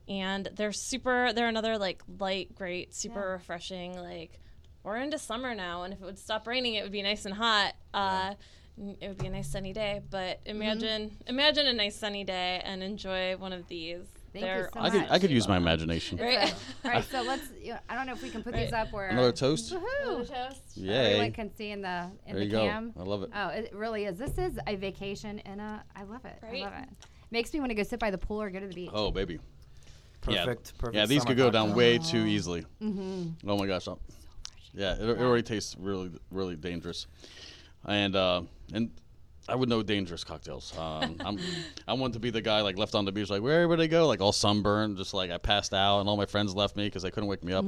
[0.09, 1.33] and they're super.
[1.35, 3.99] They're another like light, great, super refreshing.
[3.99, 4.39] Like
[4.85, 7.35] we're into summer now, and if it would stop raining, it would be nice and
[7.35, 7.75] hot.
[7.93, 8.37] Uh, n-
[8.79, 10.51] It would be a nice sunny day, but Mm-hmm.
[10.51, 14.01] imagine imagine a nice sunny day and enjoy one of these.
[14.33, 15.07] Thank you They're so I could.
[15.09, 16.19] I could use my imagination.
[16.19, 16.55] Right.
[16.85, 17.49] All right, so let's.
[17.59, 19.73] You know, I don't know if we can put these up where Another toast.
[19.73, 20.29] Woohoo!
[20.75, 20.95] Yay.
[21.13, 22.67] Everyone can see in the in There the you go.
[22.67, 22.93] cam.
[22.99, 23.31] I love it.
[23.35, 24.19] Oh, it really is.
[24.19, 25.83] This is a vacation in a.
[25.95, 26.37] I love it.
[26.43, 26.89] I love it.
[27.31, 28.91] Makes me want to go sit by the pool or go to the beach.
[28.93, 29.39] Oh baby.
[30.29, 30.45] Yeah.
[30.45, 30.77] Perfect.
[30.77, 30.97] Perfect.
[30.97, 31.77] Yeah, these could go down cocktail.
[31.79, 32.67] way too easily.
[32.83, 33.49] Mm-hmm.
[33.49, 33.89] Oh my gosh.
[33.89, 33.99] oh.
[34.75, 37.07] Yeah, it, it already tastes really, really dangerous,
[37.87, 38.43] and uh,
[38.73, 38.91] and
[39.49, 40.77] I would know dangerous cocktails.
[40.77, 41.39] Um, I'm
[41.89, 43.87] I want to be the guy like left on the beach, like where would I
[43.87, 44.07] go?
[44.09, 47.03] Like all sunburned, just like I passed out, and all my friends left me because
[47.05, 47.65] they couldn't wake me up.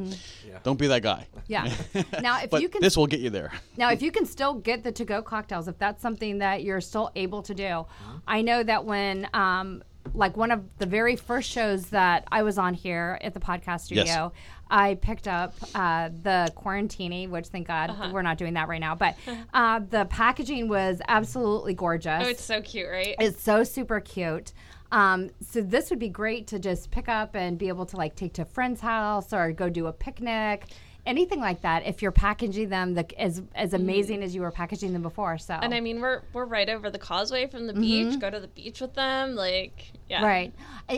[0.46, 0.58] Yeah.
[0.64, 1.26] Don't be that guy.
[1.46, 1.72] Yeah.
[2.20, 3.52] Now, if But you can this will get you there.
[3.76, 7.10] Now, if you can still get the to-go cocktails, if that's something that you're still
[7.14, 8.18] able to do, Uh-huh.
[8.26, 9.84] I know that when, um,
[10.14, 13.80] like one of the very first shows that I was on here at the podcast
[13.82, 14.32] studio,
[14.70, 18.10] I picked up uh, the Quarantini, which thank God Uh-huh.
[18.12, 18.94] we're not doing that right now.
[18.94, 19.16] But
[19.54, 22.22] uh, the packaging was absolutely gorgeous.
[22.24, 23.14] Oh, it's so cute, right?
[23.18, 24.52] It's so super cute.
[24.90, 28.14] Um, so this would be great to just pick up and be able to like
[28.14, 30.64] take to a friend's house or go do a picnic,
[31.08, 31.84] anything like that.
[31.86, 35.54] If you're packaging them the, as as amazing as you were packaging them before, so
[35.54, 35.64] Mm-hmm.
[35.64, 38.20] And I mean, we're we're right over the causeway from the beach.
[38.20, 40.22] Go to the beach with them, like yeah.
[40.24, 40.52] right.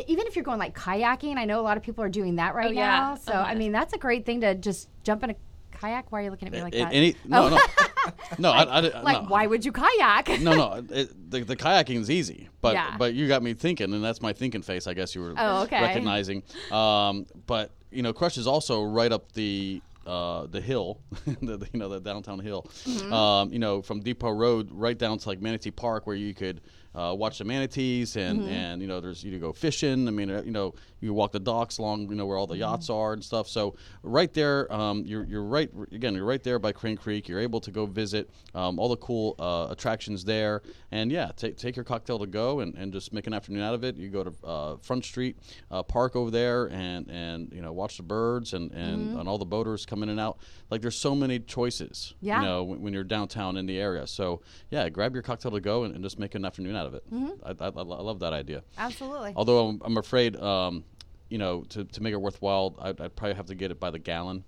[0.06, 2.54] Even if you're going like kayaking, I know a lot of people are doing that
[2.54, 2.86] right Oh, yeah.
[2.98, 3.14] now.
[3.14, 5.34] So I mean, that's a great thing to just jump in a
[5.72, 6.11] kayak.
[6.12, 6.92] Why are you looking at me like A- that?
[6.92, 7.58] any, no, no,
[8.38, 9.28] no, I, I, like, no.
[9.28, 10.28] why would you kayak?
[10.40, 10.84] no, no.
[10.90, 12.96] It, the, the kayaking is easy, but Yeah.
[12.98, 14.86] but you got me thinking, and that's my thinking face.
[14.86, 15.80] I guess you were Oh, okay.
[15.80, 16.42] recognizing.
[16.72, 21.78] Um, but you know, Crush is also right up the uh, the hill, the, you
[21.78, 22.66] know, the downtown hill.
[22.84, 23.12] Mm-hmm.
[23.12, 26.61] Um, you know, from Depot Road right down to like Manatee Park, where you could
[26.95, 30.09] uh, watch the manatees, and and you know, there's you go fishing.
[30.09, 32.47] I mean, uh, you know, you can walk the docks along, you know, where all
[32.47, 33.49] the yachts are and stuff.
[33.49, 36.14] So right there, um, you're you're right again.
[36.14, 37.28] You're right there by Crane Creek.
[37.28, 41.57] You're able to go visit um, all the cool uh, attractions there, and yeah, take
[41.57, 43.97] take your cocktail to go and, and just make an afternoon out of it.
[43.97, 45.36] You go to uh, Front Street
[45.70, 49.38] uh, Park over there, and and you know, watch the birds and and, and all
[49.38, 50.38] the boaters come in and out.
[50.70, 52.14] Like there's so many choices.
[52.20, 52.41] Yeah.
[52.41, 54.07] You know, when, when you're downtown in the area.
[54.07, 56.94] So yeah, grab your cocktail to go and, and just make an afternoon out of
[56.94, 57.04] it.
[57.44, 58.62] I, I, I love that idea.
[58.78, 59.32] Absolutely.
[59.36, 60.84] Although I'm, I'm afraid, um,
[61.28, 63.90] you know, to, to make it worthwhile, I'd, I'd probably have to get it by
[63.90, 64.44] the gallon,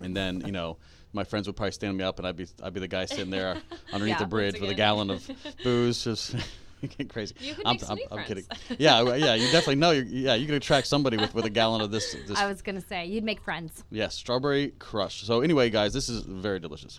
[0.00, 0.78] and then you know.
[1.14, 3.28] My friends would probably stand me up, and I'd be I'd be the guy sitting
[3.28, 3.58] there
[3.92, 4.18] underneath Yeah.
[4.20, 5.30] the bridge with a gallon of
[5.62, 6.34] booze, just
[6.80, 7.34] getting crazy.
[7.38, 8.44] You could I'm, make some I'm, I'm kidding.
[8.78, 9.90] Yeah, yeah, you definitely know.
[9.90, 12.16] You, yeah, you can attract somebody with, with a gallon of this.
[12.26, 13.84] this I was gonna say you'd make friends.
[13.90, 15.22] yes, strawberry crush.
[15.24, 16.98] So anyway, guys, this is very delicious.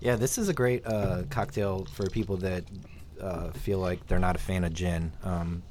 [0.00, 2.62] Yeah, this is a great uh, cocktail for people that
[3.20, 5.12] uh, feel like they're not a fan of gin.
[5.22, 5.62] Um,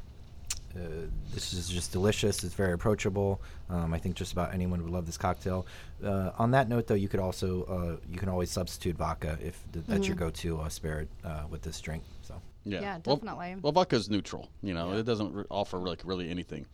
[0.76, 0.80] uh,
[1.34, 2.44] this is just delicious.
[2.44, 3.40] It's very approachable.
[3.70, 5.68] Um, I think just about anyone would love this cocktail.
[6.04, 9.64] Uh, on that note, though, you could also uh, you can always substitute vodka if
[9.72, 12.02] th- that's your go-to uh, spirit uh, with this drink.
[12.24, 13.56] So Yeah, Yeah, Well- definitely.
[13.62, 14.50] Well, vodka's neutral.
[14.64, 16.66] You know, it doesn't re- offer like really anything.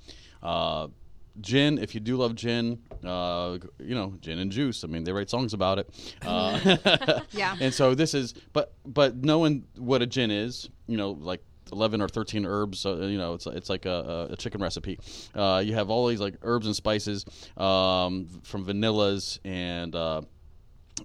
[1.41, 4.83] Gin, if you do love gin, uh, you know, gin and juice.
[4.83, 5.89] I mean, they write songs about it.
[6.25, 6.77] Uh,
[7.31, 7.55] Yeah.
[7.61, 11.43] And so this is, but but knowing what a gin is, you know, like.
[11.71, 14.97] 11 or 13 herbs uh, you know it's it's like a, a chicken recipe
[15.35, 17.23] uh, you have all these like herbs and spices
[17.57, 20.19] um, from vanillas and uh,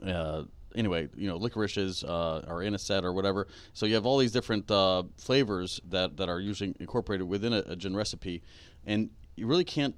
[0.07, 3.47] uh, anyway, you know, licorices uh, a set or whatever.
[3.73, 7.59] So you have all these different uh, flavors that, that are usually incorporated within a,
[7.67, 8.43] a gin recipe,
[8.87, 9.95] and you really can't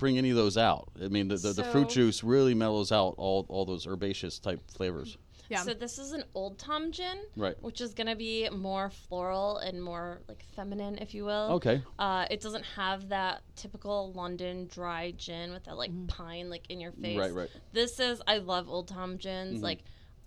[0.00, 0.88] bring any of those out.
[1.00, 4.60] I mean, the, the, the fruit juice really mellows out all, all those herbaceous type
[4.68, 5.16] flavors.
[5.50, 5.62] Yeah.
[5.62, 7.60] So this is an old Tom gin, Right.
[7.60, 11.50] Which is gonna be more floral and more like feminine, if you will.
[11.54, 11.82] Okay.
[11.98, 16.80] Uh, it doesn't have that typical London dry gin with that like pine like in
[16.80, 17.18] your face.
[17.18, 17.50] Right, right.
[17.72, 19.60] This is I love old Tom gins.
[19.60, 19.80] Like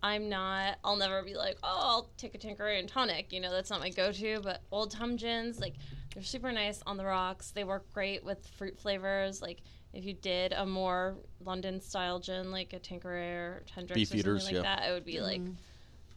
[0.03, 0.77] I'm not.
[0.83, 3.31] I'll never be like, oh, I'll take a Tanqueray and tonic.
[3.31, 4.41] You know, that's not my go-to.
[4.43, 5.75] But old Tom gins, like
[6.13, 7.51] they're super nice on the rocks.
[7.51, 9.41] They work great with fruit flavors.
[9.41, 9.61] Like
[9.93, 14.17] if you did a more London style gin, like a Tanqueray or Hendrick's Beef or
[14.17, 14.61] eaters, like yeah.
[14.61, 15.41] that, it would be like.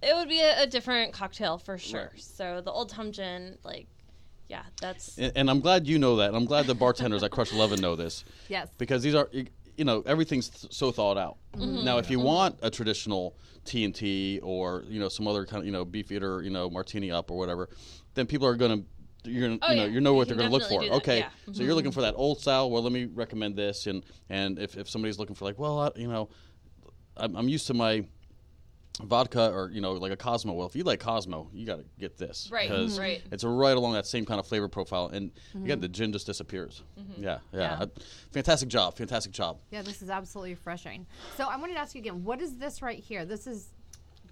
[0.02, 2.12] It would be a, a different cocktail for sure.
[2.16, 3.86] So the old Tom gin, like,
[4.46, 6.28] yeah, that's And, and I'm glad you know that.
[6.28, 8.24] And I'm glad the bartenders at Crush 11 know this.
[8.48, 8.68] Yes.
[8.78, 11.36] because these are you know everything's th- so thought out.
[11.54, 11.84] Mm-hmm.
[11.84, 15.60] Now, if you want a traditional T and T or you know some other kind
[15.60, 17.68] of you know Beefeater you know martini up or whatever,
[18.14, 18.82] then people are gonna
[19.26, 19.90] you're gonna Oh, you know yeah.
[19.90, 20.80] you know what You they're gonna look for.
[20.80, 21.24] definitely do that, Okay, yeah.
[21.26, 21.52] Mm-hmm.
[21.54, 22.70] so you're looking for that old style.
[22.70, 25.90] Well, let me recommend this and and if if somebody's looking for like well I,
[25.96, 26.28] you know
[27.16, 28.04] I'm, I'm used to my
[29.02, 30.52] vodka or you know like a Cosmo.
[30.54, 33.22] Well, if you like Cosmo, you got to get this Right, because right.
[33.30, 35.08] it's right along that same kind of flavor profile.
[35.08, 36.82] And again, the gin just disappears.
[36.98, 37.22] Mm-hmm.
[37.22, 37.84] Yeah, yeah, Yeah.
[38.32, 39.58] Fantastic job, fantastic job.
[39.70, 41.06] Yeah, this is absolutely refreshing.
[41.36, 43.26] So I wanted to ask you again, what is this right here?
[43.26, 43.68] This is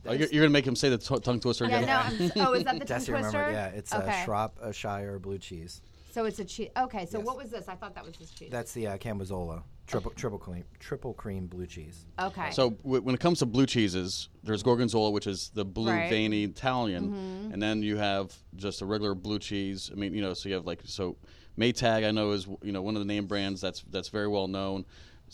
[0.07, 2.49] Oh, you're, you're gonna make him say the t- tongue twister yeah, no.
[2.49, 3.13] Oh, is that the tongue twister?
[3.13, 3.51] remember?
[3.51, 4.23] Yeah, it's okay.
[4.23, 5.81] uh, Shropshire blue cheese.
[6.11, 6.69] So it's a cheese.
[6.77, 7.27] Okay, so Yes.
[7.27, 7.69] what was this?
[7.69, 8.49] I thought that was this cheese.
[8.51, 12.07] That's the uh, Cambozola triple triple cream triple cream blue cheese.
[12.21, 12.51] okay.
[12.53, 16.09] So w- when it comes to blue cheeses, there's Gorgonzola, which is the blue Right.
[16.09, 19.91] veiny Italian, and then you have just a regular blue cheese.
[19.93, 21.17] I mean, you know, so you have like so
[21.59, 22.07] Maytag.
[22.07, 24.85] I know is you know one of the name brands that's that's very well known.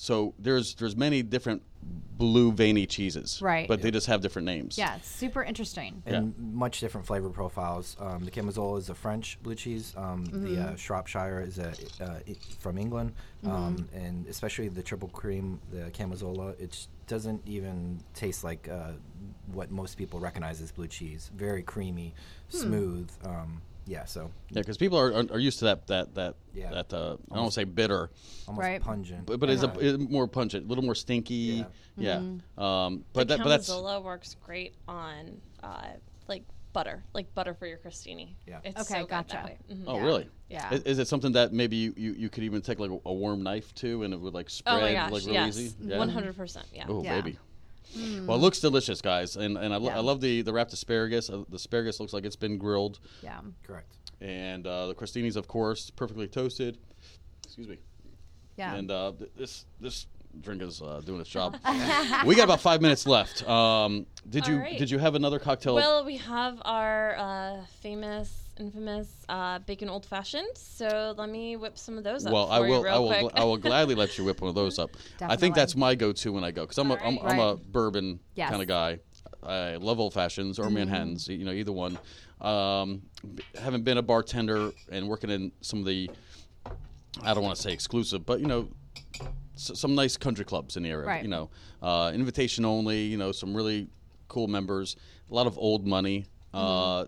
[0.01, 1.62] So there's there's many different
[2.16, 3.68] blue veiny cheeses, Right.
[3.68, 4.78] But they just have different names.
[4.78, 6.03] yeah, it's super interesting.
[6.07, 7.96] and much different flavor profiles.
[8.01, 9.92] Um, the Cambozola is a French blue cheese.
[9.98, 11.72] Um, The uh, Shropshire is a,
[12.03, 12.18] uh,
[12.59, 13.12] from England,
[13.44, 18.92] um, and especially the triple cream, the Cambozola, it doesn't even taste like uh,
[19.53, 21.30] what most people recognize as blue cheese.
[21.36, 22.14] Very creamy,
[22.48, 23.11] smooth.
[23.24, 26.70] Um, yeah, so Yeah, because people are, are, are used to that that that Yeah.
[26.70, 28.10] that uh, I don't want to say bitter,
[28.46, 28.80] almost Right.
[28.80, 29.26] pungent.
[29.26, 31.64] but, but it's, a, it's more pungent, a little more stinky.
[31.96, 32.16] Yeah.
[32.58, 35.88] Um, but the that but that's Cambozola works great on uh,
[36.28, 38.34] like butter, like butter for your crostini.
[38.46, 38.60] Yeah.
[38.64, 39.32] It's Okay, so good gotcha.
[39.34, 39.58] that way.
[39.72, 39.84] Mhm.
[39.86, 40.04] oh Yeah.
[40.04, 40.28] really?
[40.48, 40.74] Yeah.
[40.74, 43.12] Is, is it something that maybe you, you, you could even take like a, a
[43.12, 45.74] warm knife to and it would like spread Oh my gosh, like real yes, easy?
[45.96, 46.66] one hundred percent.
[46.72, 46.86] Yeah.
[46.88, 47.20] Oh Yeah.
[47.20, 47.38] baby.
[47.97, 49.97] Well, it looks delicious, guys, and and I, lo- Yeah.
[49.99, 51.28] I love the the wrapped asparagus.
[51.30, 53.41] Uh, the asparagus looks like it's been grilled, Yeah.
[53.62, 53.95] correct.
[54.20, 56.78] and uh, the crostinis, of course, perfectly toasted.
[57.45, 57.78] Excuse me.
[58.57, 58.74] Yeah.
[58.74, 60.07] And uh, th- this this
[60.43, 61.57] drink is uh, doing its job.
[62.26, 63.49] we got about five minutes left.
[63.49, 64.78] Um, did you All right.
[64.78, 65.74] did you have another cocktail?
[65.74, 68.39] Well, we have our uh, famous,
[68.70, 70.46] infamous uh, bacon old fashioned.
[70.56, 72.32] So let me whip some of those up.
[72.32, 72.82] Well, I for you will.
[72.84, 73.11] real I will.
[73.11, 74.90] gl- I will gladly let you whip one of those up.
[75.20, 77.32] I think that's my go-to when I go because I'm a, I'm, Alright.
[77.34, 78.50] I'm a bourbon Yes.
[78.50, 78.98] kind of guy.
[79.42, 81.26] I love old fashions or Manhattans.
[81.28, 81.98] You know, either one.
[82.40, 83.02] Um,
[83.34, 86.11] b- haven't been a bartender and working in some of the,
[87.22, 88.68] I don't want to say exclusive, but you know,
[89.54, 91.06] s- some nice country clubs in the area.
[91.06, 91.22] Right.
[91.22, 91.50] You know,
[91.82, 93.00] uh, invitation only.
[93.02, 93.88] You know, some really
[94.28, 94.96] cool members.
[95.30, 96.26] A lot of old money.
[96.52, 97.06] Uh,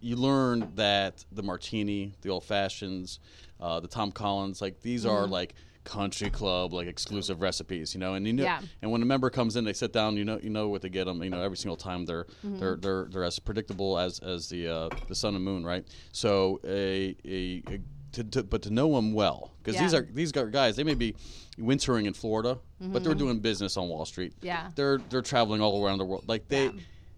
[0.00, 3.18] you learn that the martini, the old fashions,
[3.60, 8.14] uh, the Tom Collins, like these are like country club like exclusive recipes, you know.
[8.14, 8.60] And you know, Yeah.
[8.82, 10.88] and when a member comes in, they sit down, you know, you know what they
[10.90, 11.22] get them.
[11.22, 14.88] You know, every single time they're they're they're they're as predictable as as the uh,
[15.08, 15.84] the sun and moon, right?
[16.12, 17.80] So a a, a
[18.12, 20.76] to, to, but to know them well, because these are these guys.
[20.76, 21.14] They may be
[21.58, 24.32] wintering in Florida, but they're doing business on Wall Street.
[24.42, 24.70] Yeah.
[24.76, 26.24] they're they're traveling all around the world.
[26.28, 26.70] Like they, Yeah.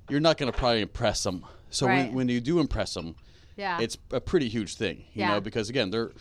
[0.08, 1.44] you're not going to probably impress them.
[1.70, 2.06] So Right.
[2.06, 3.14] when, when you do impress them,
[3.56, 3.80] Yeah.
[3.80, 5.28] it's a pretty huge thing, you Yeah.
[5.34, 6.12] know, because again, they're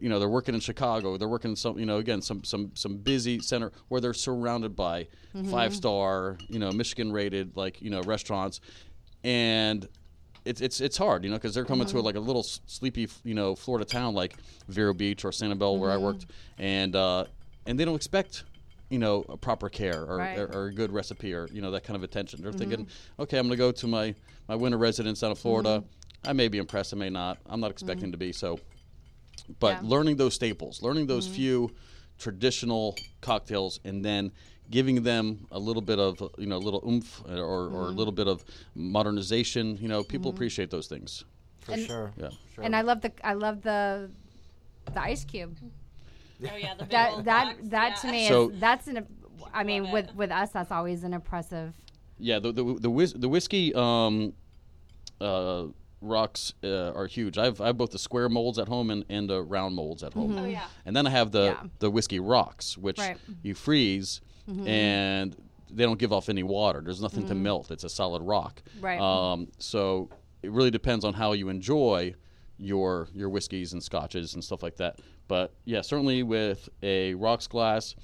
[0.00, 2.72] you know they're working in Chicago, they're working in some you know again some some
[2.74, 5.50] some busy center where they're surrounded by Mm-hmm.
[5.50, 8.60] five star you know Michelin rated like you know restaurants,
[9.24, 9.88] and
[10.44, 11.96] it's it's it's hard you know because they're coming Mm-hmm.
[11.98, 14.36] to like a little sleepy you know Florida town like
[14.68, 16.04] Vero Beach or Sanibel where I Mm-hmm.
[16.04, 16.26] worked,
[16.58, 17.24] and uh,
[17.66, 18.44] and they don't expect.
[18.90, 20.38] You know, a proper care or, Right.
[20.38, 22.42] or, or a good recipe or you know that kind of attention.
[22.42, 23.22] They're thinking, mm-hmm.
[23.22, 24.14] okay, I'm going to go to my
[24.48, 25.80] my winter residence out of Florida.
[25.80, 26.28] Mm-hmm.
[26.30, 27.38] I may be impressed, I may not.
[27.46, 28.12] I'm not expecting mm-hmm.
[28.12, 28.32] to be.
[28.32, 28.58] So,
[29.60, 29.88] but Yeah.
[29.88, 31.70] learning those staples, learning those few
[32.18, 34.32] traditional cocktails, and then
[34.70, 38.12] giving them a little bit of you know a little oomph or, or a little
[38.12, 39.76] bit of modernization.
[39.80, 41.24] You know, people appreciate those things.
[41.60, 42.12] For sure.
[42.16, 42.30] Yeah.
[42.54, 42.64] Sure.
[42.64, 44.10] and I love the I love the
[44.92, 45.56] the ice cube.
[46.42, 47.94] Oh yeah, the big That that box, that yeah.
[47.96, 49.06] to me So- is that's an.
[49.54, 50.14] I mean, Love with it.
[50.16, 51.74] with us, that's always an impressive.
[52.18, 54.34] Yeah, the the the, whis- the whiskey um,
[55.20, 55.66] uh,
[56.00, 57.38] rocks uh, are huge.
[57.38, 60.02] I have I have both the square molds at home and, and the round molds
[60.02, 60.36] at home.
[60.36, 60.66] Oh yeah.
[60.84, 61.62] And then I have the Yeah.
[61.78, 63.16] the whiskey rocks, which Right.
[63.42, 64.20] you freeze
[64.66, 65.36] and
[65.70, 66.80] they don't give off any water.
[66.82, 67.70] There's nothing to melt.
[67.70, 68.62] It's a solid rock.
[68.80, 68.98] Right.
[68.98, 70.08] Um, so
[70.42, 72.14] it really depends on how you enjoy
[72.58, 74.98] your your whiskeys and scotches and stuff like that.
[75.28, 77.94] But yeah, certainly with a rocks glass,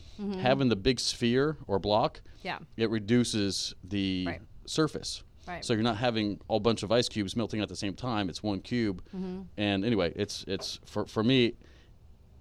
[0.40, 2.58] having the big sphere or block, Yeah.
[2.76, 4.40] it reduces the Right.
[4.66, 5.22] surface.
[5.46, 5.64] Right.
[5.64, 8.28] So you're not having a bunch of ice cubes melting at the same time.
[8.30, 9.02] It's one cube.
[9.14, 9.42] Mm-hmm.
[9.58, 11.54] And anyway, it's it's for for me,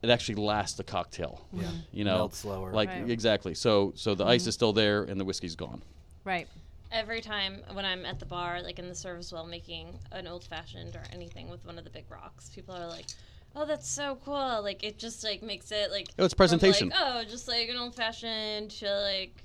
[0.01, 1.45] it actually lasts the cocktail.
[1.53, 1.71] Yeah.
[1.91, 2.71] You know, Melts slower.
[2.73, 3.09] Like Right.
[3.09, 3.55] exactly.
[3.55, 5.81] So so the ice is still there and the whiskey's gone.
[6.25, 6.47] Right.
[6.93, 10.43] Every time when I'm at the bar, like in the service well, making an old
[10.43, 13.07] fashioned or anything with one of the big rocks, people are like,
[13.55, 16.89] "Oh, that's so cool!" Like it just like makes it like Oh, it's presentation.
[16.89, 19.43] Like, oh, just like an old fashioned to like,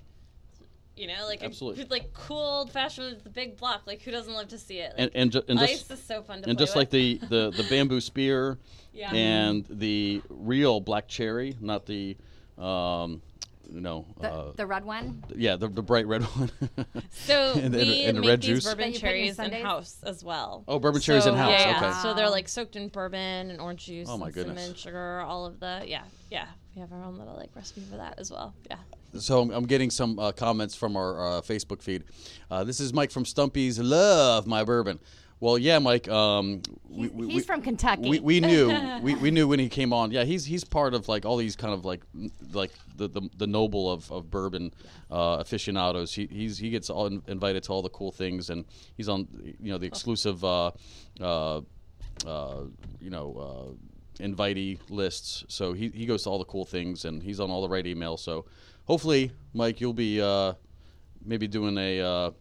[0.94, 1.84] you know, like Absolutely.
[1.84, 3.82] a, like cool old fashioned with the big block.
[3.86, 4.92] Like who doesn't love to see it?
[4.98, 7.18] Like, And and, ju- and ice just is so fun to and just like the,
[7.30, 8.58] the the bamboo spear
[8.92, 9.10] Yeah.
[9.14, 12.14] and the real black cherry, not the
[12.58, 13.22] um,
[13.70, 15.22] you know, The, uh, the red one.
[15.36, 16.50] yeah, the, the bright red one.
[17.10, 18.64] So and the- we and the make red these juice.
[18.64, 20.64] Bourbon you in cherries in house as well.
[20.66, 21.92] Oh, bourbon cherries in-house, Yeah, okay.
[22.02, 24.08] So they're like soaked in bourbon and orange juice.
[24.10, 24.56] Oh, my and goodness.
[24.58, 26.46] Cinnamon, sugar, all of the yeah, yeah.
[26.74, 28.54] We have our own little like recipe for that as well.
[28.70, 28.76] Yeah.
[29.18, 32.04] So I'm, I'm getting some uh, comments from our uh, Facebook feed.
[32.50, 33.78] Uh, this is Mike from Stumpy's.
[33.78, 34.98] Love my bourbon.
[35.40, 36.08] Well, yeah, Mike.
[36.08, 38.08] Um, He's, we, he's we- from Kentucky.
[38.08, 40.10] We, we knew we, we knew when he came on.
[40.10, 42.02] Yeah, he's he's part of like all these kind of like
[42.52, 44.72] like the the, the noble of, of bourbon
[45.10, 46.12] uh, aficionados.
[46.14, 48.64] He he's he gets all invited to all the cool things, and
[48.96, 49.28] he's on
[49.60, 50.72] you know the exclusive uh,
[51.20, 51.60] uh,
[52.26, 52.62] uh,
[53.00, 53.76] you know
[54.20, 55.44] uh, invitee lists.
[55.48, 57.84] So he he goes to all the cool things, and he's on all the right
[57.84, 58.18] emails.
[58.20, 58.46] So
[58.86, 60.54] hopefully, Mike, you'll be uh,
[61.24, 62.32] maybe doing a.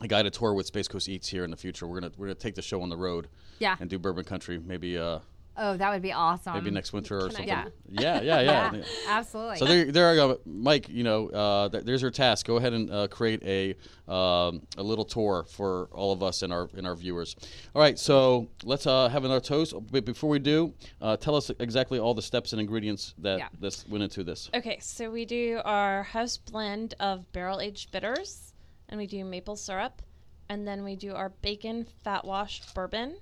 [0.00, 1.86] Uh, a guided tour with Space Coast Eats here in the future.
[1.86, 3.28] We're gonna we're gonna take the show on the road
[3.58, 3.76] Yeah.
[3.80, 4.58] and do Bourbon Country.
[4.58, 5.18] Maybe uh
[5.60, 6.54] oh, that would be awesome.
[6.54, 7.48] maybe next winter or Can I something.
[7.88, 8.20] Yeah.
[8.20, 8.72] Yeah, yeah, yeah.
[8.74, 9.56] Yeah, absolutely.
[9.56, 10.88] So there, there I go, Mike.
[10.88, 12.46] You know, uh, th- there's your task.
[12.46, 13.74] Go ahead and uh, create a
[14.12, 17.34] um, a little tour for all of us and our and our viewers.
[17.74, 19.74] All right, so let's uh, have another toast.
[19.90, 23.48] But before we do, uh, tell us exactly all the steps and ingredients that Yeah.
[23.58, 24.48] this went into this.
[24.54, 28.52] Okay, so we do our house blend of barrel aged bitters,
[28.88, 30.02] and we do maple syrup,
[30.48, 33.16] and then we do our bacon fat wash bourbon.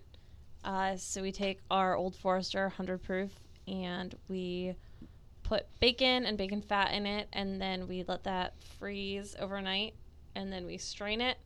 [0.65, 3.31] Uh, so we take our Old Forester 100 proof
[3.69, 4.75] and we
[5.43, 9.95] put bacon and bacon fat in it, and then we let that freeze overnight,
[10.35, 11.39] and then we strain it,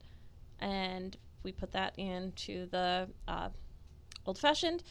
[0.61, 3.49] and we put that into the uh,
[4.27, 4.83] old fashioned.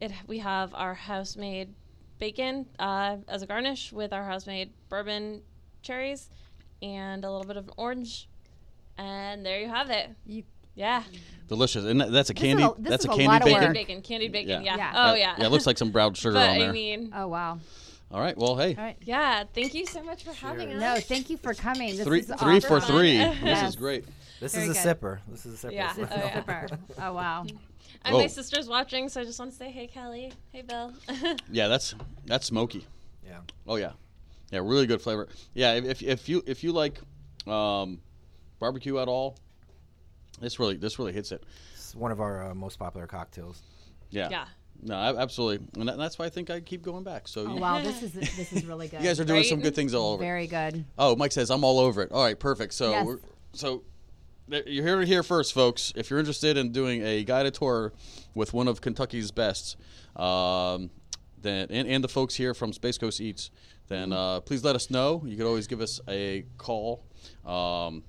[0.00, 1.74] It we have our house made
[2.18, 5.42] bacon uh, as a garnish with our house made bourbon
[5.82, 6.28] cherries
[6.82, 8.28] and a little bit of an orange,
[9.00, 10.10] and there you have it.
[10.26, 10.44] You-
[10.76, 11.02] yeah,
[11.48, 12.62] Delicious, and that's a This is candy.
[12.62, 13.62] a- this that's is a a candy lot of bacon.
[13.64, 13.72] work.
[13.74, 14.62] bacon, candied bacon.
[14.62, 14.76] Yeah.
[14.76, 14.76] Yeah.
[14.76, 14.92] Yeah.
[15.10, 15.34] Oh yeah.
[15.38, 16.68] Yeah, it looks like some brown sugar but on there.
[16.70, 17.58] I mean, oh wow.
[18.12, 18.96] all right, well, hey, All right.
[19.02, 19.44] yeah.
[19.52, 20.80] Thank you so much for having us.
[20.80, 21.96] No, thank you for coming.
[21.96, 23.18] This three is three for three.
[23.18, 23.68] This Yes.
[23.70, 24.04] is great.
[24.38, 25.00] This Very is a good.
[25.00, 25.18] sipper.
[25.28, 25.72] This is a sipper.
[25.74, 25.92] Yeah.
[25.92, 26.34] So- Oh, yeah.
[26.36, 26.66] Super.
[26.98, 27.44] Oh wow.
[28.02, 28.20] And Oh.
[28.20, 30.32] my sister's watching, so I just want to say, hey, Kelly.
[30.52, 30.94] Hey, Bill.
[31.50, 31.94] Yeah, that's
[32.24, 32.86] that's smoky.
[33.26, 33.40] yeah.
[33.66, 33.92] Oh yeah,
[34.50, 35.28] yeah, really good flavor.
[35.52, 36.98] Yeah, if, if, if you if you like
[37.46, 38.00] um,
[38.60, 39.36] barbecue at all,
[40.40, 41.42] this really this really hits it.
[41.74, 43.62] It's one of our uh, most popular cocktails.
[44.10, 44.28] Yeah.
[44.30, 44.44] yeah.
[44.82, 47.28] No, absolutely, and, that's why I think I keep going back.
[47.28, 49.00] So Oh you, wow, this is this is really good.
[49.00, 50.22] you guys are doing some good things all over.
[50.22, 50.84] very good.
[50.98, 52.12] Oh, Mike says I'm all over it.
[52.12, 52.72] All right, perfect.
[52.72, 53.06] So Yes.
[53.06, 53.18] we're,
[53.52, 53.82] so
[54.48, 55.92] you're here to hear first, folks.
[55.96, 57.92] If you're interested in doing a guided tour
[58.34, 59.76] with one of Kentucky's best,
[60.16, 60.90] um,
[61.42, 63.50] then and, and the folks here from Space Coast Eats,
[63.88, 65.22] then uh, please let us know.
[65.26, 67.04] You could always give us a call.
[67.44, 68.02] Um,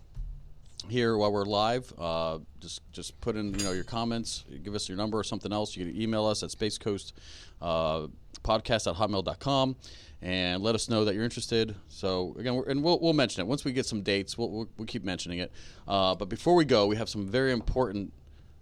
[0.92, 1.92] here while we're live.
[1.98, 5.52] Uh, just just put in you know your comments, give us your number or something
[5.52, 5.76] else.
[5.76, 7.14] You can email us at spacecoast
[7.62, 8.08] uh,
[8.44, 9.76] podcast at hotmail.com
[10.22, 11.76] and let us know that you're interested.
[11.88, 14.38] So again, we're, and we'll, we'll mention it once we get some dates.
[14.38, 15.52] We'll, we'll, we'll keep mentioning it.
[15.88, 18.14] Uh, but before we go, we have some very important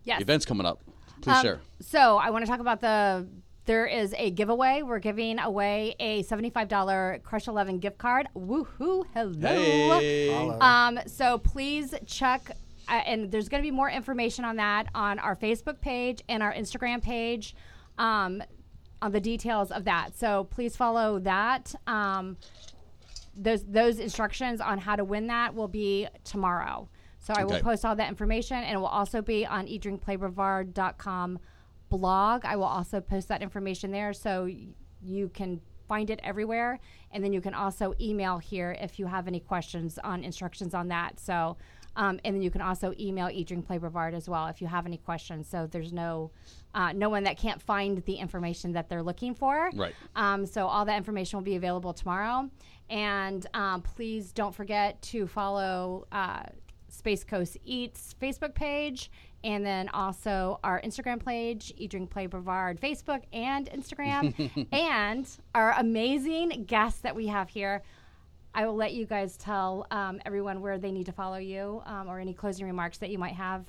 [0.05, 0.21] Yes.
[0.21, 0.81] events coming up.
[1.21, 1.59] Please Um, share.
[1.81, 3.27] So I want to talk about the.
[3.69, 4.81] There is a giveaway.
[4.81, 8.27] We're giving away a seventy-five dollar Crush Eleven gift card.
[8.35, 9.05] Woohoo!
[9.13, 9.99] Hello.
[9.99, 10.33] Hey.
[10.33, 10.59] Follow.
[10.59, 12.49] Um, so please check,
[12.87, 16.41] uh, and there's going to be more information on that on our Facebook page and
[16.41, 17.55] our Instagram page,
[17.99, 18.41] um,
[19.03, 20.17] on the details of that.
[20.17, 21.75] So please follow that.
[21.85, 22.37] Um,
[23.35, 26.89] those those instructions on how to win that will be tomorrow.
[27.19, 31.39] So I will post all that information, and it will also be on EatDrinkPlayBrevard.com
[31.89, 32.45] blog.
[32.45, 34.67] I will also post that information there, so y-
[35.01, 36.79] you can find it everywhere,
[37.11, 40.87] and then you can also email here if you have any questions on instructions on
[40.89, 41.19] that.
[41.19, 41.57] So,
[41.95, 44.67] um, and then you can also email Eat Drink Play Brevard as well if you
[44.67, 45.49] have any questions.
[45.49, 46.31] So there's no
[46.75, 49.71] uh, no one that can't find the information that they're looking for.
[49.75, 49.95] Right.
[50.15, 52.49] Um, so all that information will be available tomorrow.
[52.91, 56.43] And um, please don't forget to follow uh,
[56.87, 59.09] Space Coast Eats Facebook page
[59.43, 65.73] and then also our Instagram page, Eat Drink Play Brevard Facebook and Instagram, and our
[65.77, 67.81] amazing guests that we have here.
[68.53, 72.09] I will let you guys tell um, everyone where they need to follow you um,
[72.09, 73.65] or any closing remarks that you might have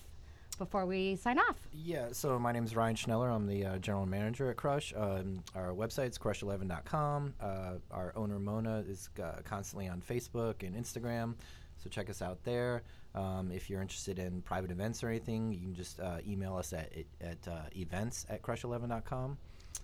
[0.61, 1.57] before we sign off.
[1.73, 3.35] Yeah, so my name is Ryan Schneller.
[3.35, 4.93] I'm the uh, general manager at Crush.
[4.97, 7.35] Um, our website's crush11.com.
[7.41, 11.35] Uh, our owner, Mona, is uh, constantly on Facebook and Instagram,
[11.83, 12.83] so check us out there.
[13.15, 16.73] Um, if you're interested in private events or anything, you can just uh, email us
[16.73, 19.37] at, at uh, events at crush11.com.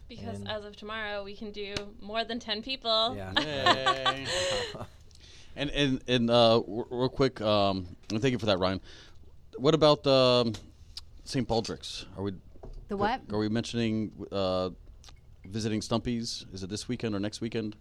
[0.09, 3.15] Because And- as of tomorrow, we can do more than 10 people.
[3.17, 3.33] Yeah.
[3.41, 4.27] Yay.
[5.57, 8.81] and and and uh, r- real quick, um, and thank you for that, Ryan.
[9.57, 10.53] What about um,
[11.25, 11.49] St.
[11.49, 12.05] Baldrick's?
[12.17, 12.33] Are we
[12.89, 13.23] The what?
[13.33, 14.71] Are we mentioning uh,
[15.45, 16.45] visiting Stumpy's?
[16.53, 17.75] Is it this weekend or next weekend?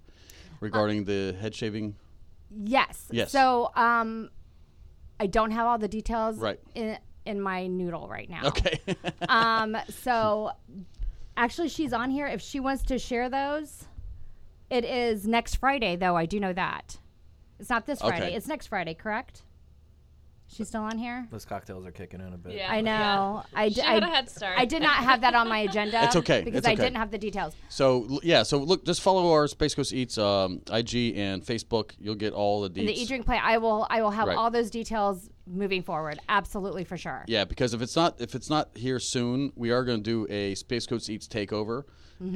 [0.61, 1.95] Regarding the head shaving,
[2.49, 3.07] Yes.
[3.11, 3.31] Yes.
[3.31, 4.29] So um,
[5.19, 6.59] I don't have all the details Right.
[6.73, 8.45] in, in my noodle right now.
[8.47, 8.79] okay.
[9.29, 10.51] um, so
[11.37, 12.27] actually, she's on here.
[12.27, 13.85] If she wants to share those,
[14.69, 16.15] it is next Friday, though.
[16.17, 16.97] I do know that.
[17.59, 18.25] It's not this Friday.
[18.27, 18.35] Okay.
[18.35, 19.43] It's next Friday, correct?
[20.47, 21.27] She's still on here?
[21.31, 22.53] Those cocktails are kicking in a bit.
[22.53, 22.71] Yeah.
[22.71, 23.43] I know.
[23.53, 24.57] I, d- She I- had a head start.
[24.57, 26.03] I did not have that on my agenda.
[26.05, 26.43] It's okay.
[26.43, 27.55] Because It's I didn't have the details.
[27.67, 31.91] so l- yeah, so look, just follow our Space Coast Eats um, IG and Facebook.
[31.99, 32.97] You'll get all the In the deets.
[32.97, 34.37] e drink play, I will I will have Right.
[34.37, 36.19] all those details moving forward.
[36.29, 37.25] Absolutely for sure.
[37.27, 40.27] Yeah, because if it's not if it's not here soon, we are going to do
[40.31, 41.83] a Space Coast Eats takeover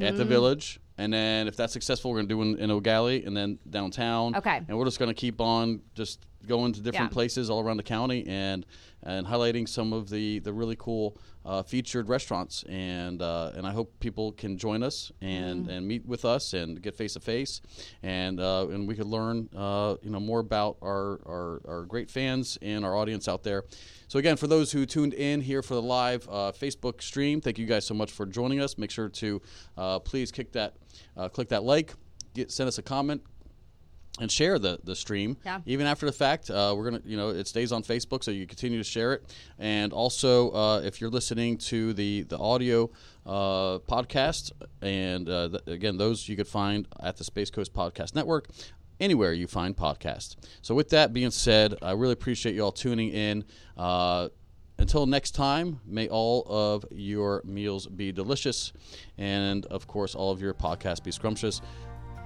[0.02, 2.80] at the village, and then if that's successful, we're going to do one in Eau
[2.80, 4.36] Gallie and then downtown.
[4.36, 4.60] Okay.
[4.68, 7.14] And we're just going to keep on just going to different Yeah.
[7.14, 8.64] places all around the county and
[9.02, 11.16] and highlighting some of the the really cool
[11.46, 16.04] uh, featured restaurants and uh, and I hope people can join us and and meet
[16.04, 17.62] with us and get face to face
[18.02, 22.10] and uh, and we could learn uh, you know more about our, our our great
[22.10, 23.64] fans and our audience out there.
[24.08, 27.58] So again, for those who tuned in here for the live uh, Facebook stream, thank
[27.58, 28.76] you guys so much for joining us.
[28.76, 29.40] Make sure to
[29.78, 30.74] uh, please click that
[31.16, 31.94] uh, click that like,
[32.34, 33.22] get, send us a comment,
[34.20, 35.36] and share the the stream.
[35.44, 35.60] Yeah.
[35.66, 38.46] Even after the fact, uh, we're gonna you know it stays on Facebook, so you
[38.46, 39.34] continue to share it.
[39.58, 42.90] And also, uh, if you're listening to the the audio
[43.26, 44.52] uh, podcast,
[44.82, 48.48] and uh, th- again, those you could find at the Space Coast Podcast Network.
[49.00, 50.36] Anywhere you find podcasts.
[50.60, 53.44] So, with that being said, I really appreciate you all tuning in.
[53.74, 54.28] Uh,
[54.76, 58.74] until next time, may all of your meals be delicious,
[59.16, 61.62] and of course, all of your podcasts be scrumptious.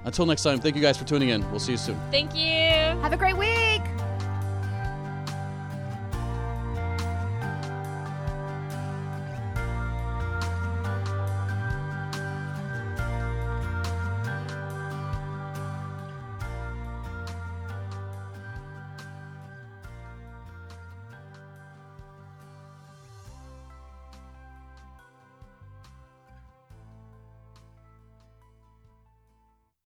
[0.05, 1.49] Until next time, thank you guys for tuning in.
[1.51, 1.99] We'll see you soon.
[2.11, 3.01] Thank you.
[3.01, 3.83] Have a great week.